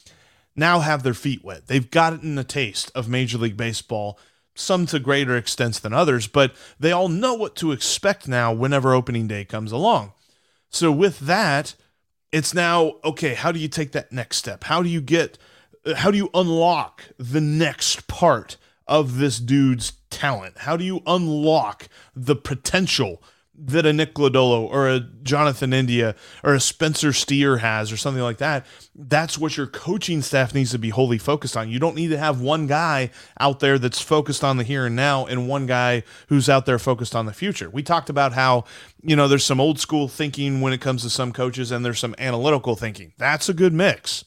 now 0.55 0.79
have 0.79 1.03
their 1.03 1.13
feet 1.15 1.43
wet. 1.45 1.67
They've 1.67 1.91
gotten 1.91 2.39
a 2.39 2.45
taste 2.45 2.93
of 2.95 3.09
Major 3.09 3.39
League 3.39 3.57
Baseball, 3.57 4.17
some 4.55 4.87
to 4.87 4.99
greater 4.99 5.37
extents 5.37 5.79
than 5.79 5.93
others, 5.93 6.27
but 6.27 6.55
they 6.79 6.93
all 6.93 7.09
know 7.09 7.35
what 7.35 7.57
to 7.57 7.73
expect 7.73 8.29
now 8.29 8.53
whenever 8.53 8.93
opening 8.93 9.27
day 9.27 9.45
comes 9.45 9.73
along. 9.73 10.13
So, 10.69 10.91
with 10.91 11.21
that, 11.21 11.75
it's 12.33 12.55
now 12.55 12.95
okay 13.05 13.35
how 13.35 13.53
do 13.53 13.61
you 13.61 13.69
take 13.69 13.93
that 13.93 14.11
next 14.11 14.39
step 14.39 14.65
how 14.65 14.83
do 14.83 14.89
you 14.89 15.01
get 15.01 15.39
uh, 15.87 15.95
how 15.95 16.11
do 16.11 16.17
you 16.17 16.31
unlock 16.35 17.05
the 17.19 17.41
next 17.41 18.09
part 18.09 18.57
of 18.89 19.19
this 19.19 19.39
dude's 19.39 19.93
talent 20.11 20.59
how 20.59 20.77
do 20.77 20.85
you 20.85 21.03
unlock 21.07 21.89
the 22.17 22.35
potential 22.35 23.23
that 23.65 23.87
a 23.87 23.93
Nick 23.93 24.15
Lodolo 24.15 24.63
or 24.63 24.89
a 24.89 25.01
Jonathan 25.23 25.73
India 25.73 26.17
or 26.43 26.55
a 26.55 26.61
Spencer 26.61 27.13
Steer 27.13 27.59
has 27.59 27.93
or 27.93 27.97
something 27.97 28.23
like 28.23 28.39
that. 28.39 28.67
That's 28.95 29.39
what 29.39 29.57
your 29.57 29.69
coaching 29.69 30.21
staff 30.21 30.53
needs 30.55 30.73
to 30.73 30.79
be 30.79 30.91
wholly 30.91 31.19
focused 31.19 31.57
on. 31.57 31.71
You 31.71 31.79
don't 31.79 31.95
need 31.95 32.09
to 32.09 32.19
have 32.19 32.41
one 32.41 32.67
guy 32.67 33.11
out 33.39 33.61
there 33.61 33.79
that's 33.79 34.01
focused 34.01 34.43
on 34.43 34.57
the 34.57 34.65
here 34.65 34.87
and 34.87 34.97
now 34.97 35.27
and 35.27 35.49
one 35.49 35.67
guy 35.67 36.03
who's 36.29 36.49
out 36.49 36.67
there 36.67 36.79
focused 36.79 37.15
on 37.15 37.27
the 37.27 37.33
future. 37.33 37.71
We 37.71 37.85
talked 37.85 38.11
about 38.11 38.33
how, 38.33 38.65
you 39.03 39.15
know, 39.15 39.29
there's 39.29 39.45
some 39.45 39.61
old 39.61 39.79
school 39.79 40.09
thinking 40.09 40.61
when 40.61 40.73
it 40.73 40.81
comes 40.81 41.03
to 41.03 41.11
some 41.11 41.33
coaches 41.33 41.71
and 41.71 41.85
there's 41.85 42.01
some 42.01 42.17
analytical 42.19 42.75
thinking. 42.75 43.13
That's 43.17 43.49
a 43.49 43.55
good 43.55 43.73
mix 43.73 44.25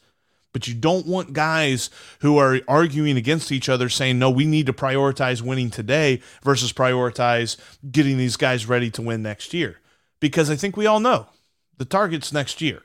but 0.55 0.69
you 0.69 0.73
don't 0.73 1.05
want 1.05 1.33
guys 1.33 1.89
who 2.21 2.37
are 2.37 2.61
arguing 2.65 3.17
against 3.17 3.51
each 3.51 3.67
other 3.67 3.89
saying, 3.89 4.17
no, 4.17 4.29
we 4.29 4.45
need 4.45 4.67
to 4.67 4.71
prioritize 4.71 5.41
winning 5.41 5.69
today 5.69 6.21
versus 6.43 6.71
prioritize 6.71 7.57
getting 7.91 8.17
these 8.17 8.37
guys 8.37 8.65
ready 8.65 8.89
to 8.89 9.01
win 9.01 9.21
next 9.21 9.53
year. 9.53 9.81
Because 10.21 10.49
I 10.49 10.55
think 10.55 10.77
we 10.77 10.85
all 10.85 11.01
know 11.01 11.27
the 11.77 11.83
target's 11.83 12.31
next 12.31 12.61
year. 12.61 12.81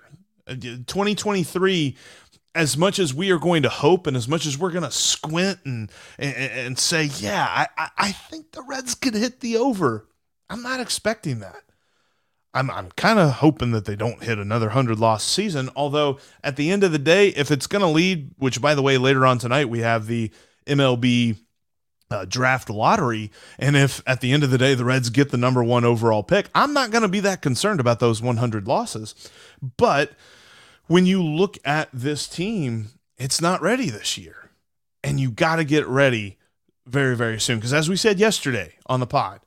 Uh, 0.49 0.55
2023 0.55 1.97
as 2.57 2.77
much 2.77 2.99
as 2.99 3.15
we 3.15 3.31
are 3.31 3.39
going 3.39 3.63
to 3.63 3.69
hope 3.69 4.09
and 4.09 4.17
as 4.17 4.27
much 4.27 4.47
as 4.47 4.59
we're 4.59 4.73
going 4.73 4.83
to 4.83 4.91
squint 4.91 5.61
and, 5.65 5.93
and, 6.19 6.35
and 6.35 6.77
say, 6.77 7.05
yeah, 7.05 7.69
I, 7.79 7.89
I 7.97 8.11
think 8.11 8.51
the 8.51 8.63
Reds 8.63 8.97
could 8.97 9.15
hit 9.15 9.39
the 9.39 9.59
over, 9.59 10.09
I'm 10.49 10.65
not 10.65 10.81
expecting 10.81 11.39
that. 11.39 11.63
I'm 12.53 12.71
I'm 12.71 12.91
kind 12.93 13.19
of 13.19 13.31
hoping 13.35 13.71
that 13.73 13.85
they 13.85 13.97
don't 13.97 14.23
hit 14.23 14.39
another 14.39 14.71
hundred 14.71 14.99
loss 14.99 15.25
season. 15.25 15.71
Although 15.77 16.19
at 16.43 16.57
the 16.57 16.71
end 16.71 16.83
of 16.83 16.93
the 16.93 16.99
day, 16.99 17.29
if 17.29 17.51
it's 17.51 17.67
going 17.67 17.83
to 17.83 17.89
lead, 17.89 18.33
which 18.39 18.61
by 18.61 18.75
the 18.75 18.83
way, 18.83 18.99
later 18.99 19.25
on 19.25 19.39
tonight 19.39 19.69
we 19.69 19.81
have 19.81 20.07
the 20.07 20.31
MLB 20.67 21.39
uh, 22.11 22.25
draft 22.25 22.69
lottery, 22.69 23.31
and 23.59 23.77
if 23.77 24.03
at 24.07 24.21
the 24.21 24.33
end 24.33 24.43
of 24.43 24.51
the 24.51 24.59
day 24.59 24.75
the 24.75 24.85
Reds 24.85 25.11
get 25.11 25.31
the 25.31 25.37
number 25.37 25.63
one 25.63 25.85
overall 25.85 26.23
pick, 26.23 26.49
I'm 26.55 26.73
not 26.73 26.91
going 26.91 27.03
to 27.03 27.09
be 27.09 27.21
that 27.21 27.43
concerned 27.43 27.79
about 27.79 28.01
those 28.01 28.21
100 28.21 28.67
losses. 28.67 29.15
But 29.77 30.13
when 30.89 31.07
you 31.07 31.23
look 31.23 31.57
at 31.65 31.89
this 31.93 32.27
team, 32.27 32.89
it's 33.17 33.41
not 33.41 33.63
ready 33.63 33.91
this 33.91 34.19
year, 34.19 34.51
and 35.05 35.21
you 35.21 35.31
got 35.31 35.57
to 35.57 35.65
get 35.65 35.87
ready 35.87 36.39
very, 36.85 37.15
very 37.15 37.39
soon. 37.39 37.59
Because 37.59 37.73
as 37.73 37.89
we 37.89 37.95
said 37.95 38.19
yesterday 38.19 38.75
on 38.87 38.99
the 38.99 39.07
pod, 39.07 39.41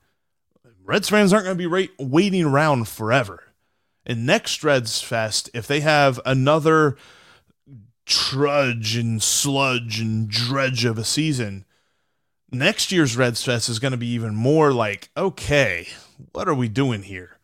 Reds 0.86 1.10
fans 1.10 1.32
aren't 1.32 1.46
going 1.46 1.58
to 1.58 1.62
be 1.62 1.68
right, 1.68 1.92
waiting 1.98 2.46
around 2.46 2.88
forever. 2.88 3.44
And 4.06 4.26
next 4.26 4.64
Reds 4.64 5.02
Fest, 5.02 5.50
if 5.54 5.66
they 5.66 5.80
have 5.80 6.20
another 6.26 6.98
trudge 8.06 8.98
and 8.98 9.24
sludge 9.24 10.00
and 10.00 10.28
dredge 10.28 10.84
of 10.84 10.98
a 10.98 11.06
season, 11.06 11.66
next 12.52 12.92
year's 12.92 13.16
Reds 13.16 13.44
Fest 13.44 13.70
is 13.70 13.80
going 13.80 13.92
to 13.92 13.98
be 13.98 14.08
even 14.08 14.36
more 14.36 14.74
like, 14.74 15.10
okay, 15.16 15.88
what 16.34 16.50
are 16.50 16.54
we 16.54 16.68
doing 16.68 17.04
here? 17.04 17.38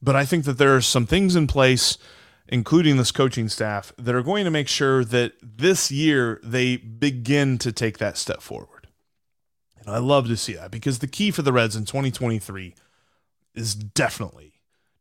But 0.00 0.16
I 0.16 0.24
think 0.24 0.44
that 0.44 0.58
there 0.58 0.74
are 0.74 0.80
some 0.80 1.06
things 1.06 1.36
in 1.36 1.46
place, 1.46 1.98
including 2.48 2.96
this 2.96 3.12
coaching 3.12 3.48
staff, 3.48 3.92
that 3.98 4.14
are 4.14 4.22
going 4.22 4.44
to 4.44 4.50
make 4.50 4.68
sure 4.68 5.04
that 5.04 5.32
this 5.42 5.90
year 5.90 6.40
they 6.42 6.76
begin 6.78 7.58
to 7.58 7.70
take 7.70 7.98
that 7.98 8.16
step 8.16 8.40
forward. 8.40 8.75
And 9.86 9.94
I 9.94 9.98
love 9.98 10.26
to 10.28 10.36
see 10.36 10.54
that 10.54 10.72
because 10.72 10.98
the 10.98 11.06
key 11.06 11.30
for 11.30 11.42
the 11.42 11.52
Reds 11.52 11.76
in 11.76 11.84
2023 11.84 12.74
is 13.54 13.74
definitely 13.74 14.54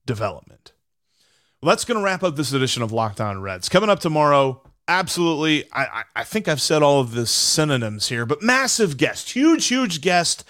development. 0.06 0.74
Well, 1.62 1.72
that's 1.72 1.86
going 1.86 2.00
to 2.00 2.04
wrap 2.04 2.22
up 2.22 2.36
this 2.36 2.54
edition 2.54 2.84
of 2.84 2.92
Locked 2.92 3.20
On 3.20 3.42
Reds. 3.42 3.68
Coming 3.68 3.90
up 3.90 4.00
tomorrow, 4.00 4.62
absolutely, 4.88 5.66
I, 5.74 6.04
I 6.16 6.24
think 6.24 6.48
I've 6.48 6.62
said 6.62 6.84
all 6.84 7.02
of 7.02 7.14
the 7.14 7.26
synonyms 7.26 8.10
here, 8.10 8.28
but 8.28 8.44
massive 8.44 8.98
guest, 8.98 9.32
huge, 9.32 9.66
huge 9.66 10.02
guest 10.02 10.44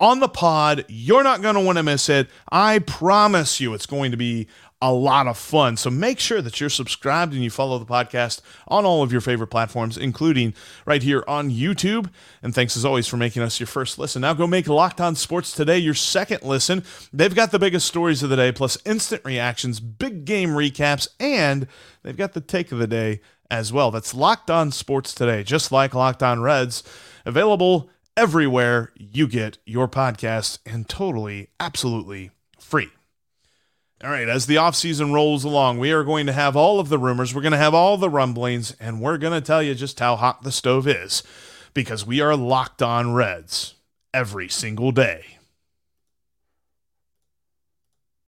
on 0.00 0.20
the 0.20 0.28
pod. 0.28 0.86
You're 0.88 1.22
not 1.22 1.42
going 1.42 1.56
to 1.56 1.60
want 1.60 1.76
to 1.76 1.82
miss 1.82 2.08
it. 2.08 2.30
I 2.50 2.78
promise 2.78 3.60
you 3.60 3.74
it's 3.74 3.86
going 3.86 4.12
to 4.12 4.16
be 4.16 4.48
a 4.82 4.92
lot 4.92 5.28
of 5.28 5.38
fun. 5.38 5.76
So 5.76 5.90
make 5.90 6.18
sure 6.18 6.42
that 6.42 6.60
you're 6.60 6.68
subscribed 6.68 7.32
and 7.32 7.42
you 7.42 7.50
follow 7.50 7.78
the 7.78 7.86
podcast 7.86 8.40
on 8.66 8.84
all 8.84 9.04
of 9.04 9.12
your 9.12 9.20
favorite 9.20 9.46
platforms, 9.46 9.96
including 9.96 10.54
right 10.84 11.02
here 11.02 11.22
on 11.28 11.50
YouTube. 11.52 12.10
And 12.42 12.52
thanks 12.52 12.76
as 12.76 12.84
always 12.84 13.06
for 13.06 13.16
making 13.16 13.42
us 13.42 13.60
your 13.60 13.68
first 13.68 13.96
listen. 13.96 14.22
Now 14.22 14.34
go 14.34 14.48
make 14.48 14.66
Locked 14.66 15.00
On 15.00 15.14
Sports 15.14 15.52
Today 15.52 15.78
your 15.78 15.94
second 15.94 16.42
listen. 16.42 16.82
They've 17.12 17.34
got 17.34 17.52
the 17.52 17.60
biggest 17.60 17.86
stories 17.86 18.24
of 18.24 18.30
the 18.30 18.36
day, 18.36 18.50
plus 18.50 18.76
instant 18.84 19.24
reactions, 19.24 19.78
big 19.78 20.24
game 20.24 20.50
recaps, 20.50 21.06
and 21.20 21.68
they've 22.02 22.16
got 22.16 22.32
the 22.32 22.40
take 22.40 22.72
of 22.72 22.78
the 22.78 22.88
day 22.88 23.20
as 23.52 23.72
well. 23.72 23.92
That's 23.92 24.12
Locked 24.12 24.50
On 24.50 24.72
Sports 24.72 25.14
Today, 25.14 25.44
just 25.44 25.70
like 25.70 25.94
Locked 25.94 26.24
On 26.24 26.42
Reds, 26.42 26.82
available 27.24 27.88
everywhere 28.16 28.92
you 28.96 29.28
get 29.28 29.58
your 29.64 29.86
podcast 29.86 30.58
and 30.66 30.88
totally, 30.88 31.50
absolutely. 31.60 32.32
All 34.02 34.10
right, 34.10 34.28
as 34.28 34.46
the 34.46 34.56
offseason 34.56 35.12
rolls 35.12 35.44
along, 35.44 35.78
we 35.78 35.92
are 35.92 36.02
going 36.02 36.26
to 36.26 36.32
have 36.32 36.56
all 36.56 36.80
of 36.80 36.88
the 36.88 36.98
rumors, 36.98 37.32
we're 37.32 37.40
going 37.40 37.52
to 37.52 37.58
have 37.58 37.72
all 37.72 37.96
the 37.96 38.10
rumblings, 38.10 38.74
and 38.80 39.00
we're 39.00 39.16
going 39.16 39.32
to 39.32 39.46
tell 39.46 39.62
you 39.62 39.76
just 39.76 40.00
how 40.00 40.16
hot 40.16 40.42
the 40.42 40.50
stove 40.50 40.88
is 40.88 41.22
because 41.72 42.04
we 42.04 42.20
are 42.20 42.34
locked 42.34 42.82
on 42.82 43.14
Reds 43.14 43.74
every 44.12 44.48
single 44.48 44.90
day. 44.90 45.38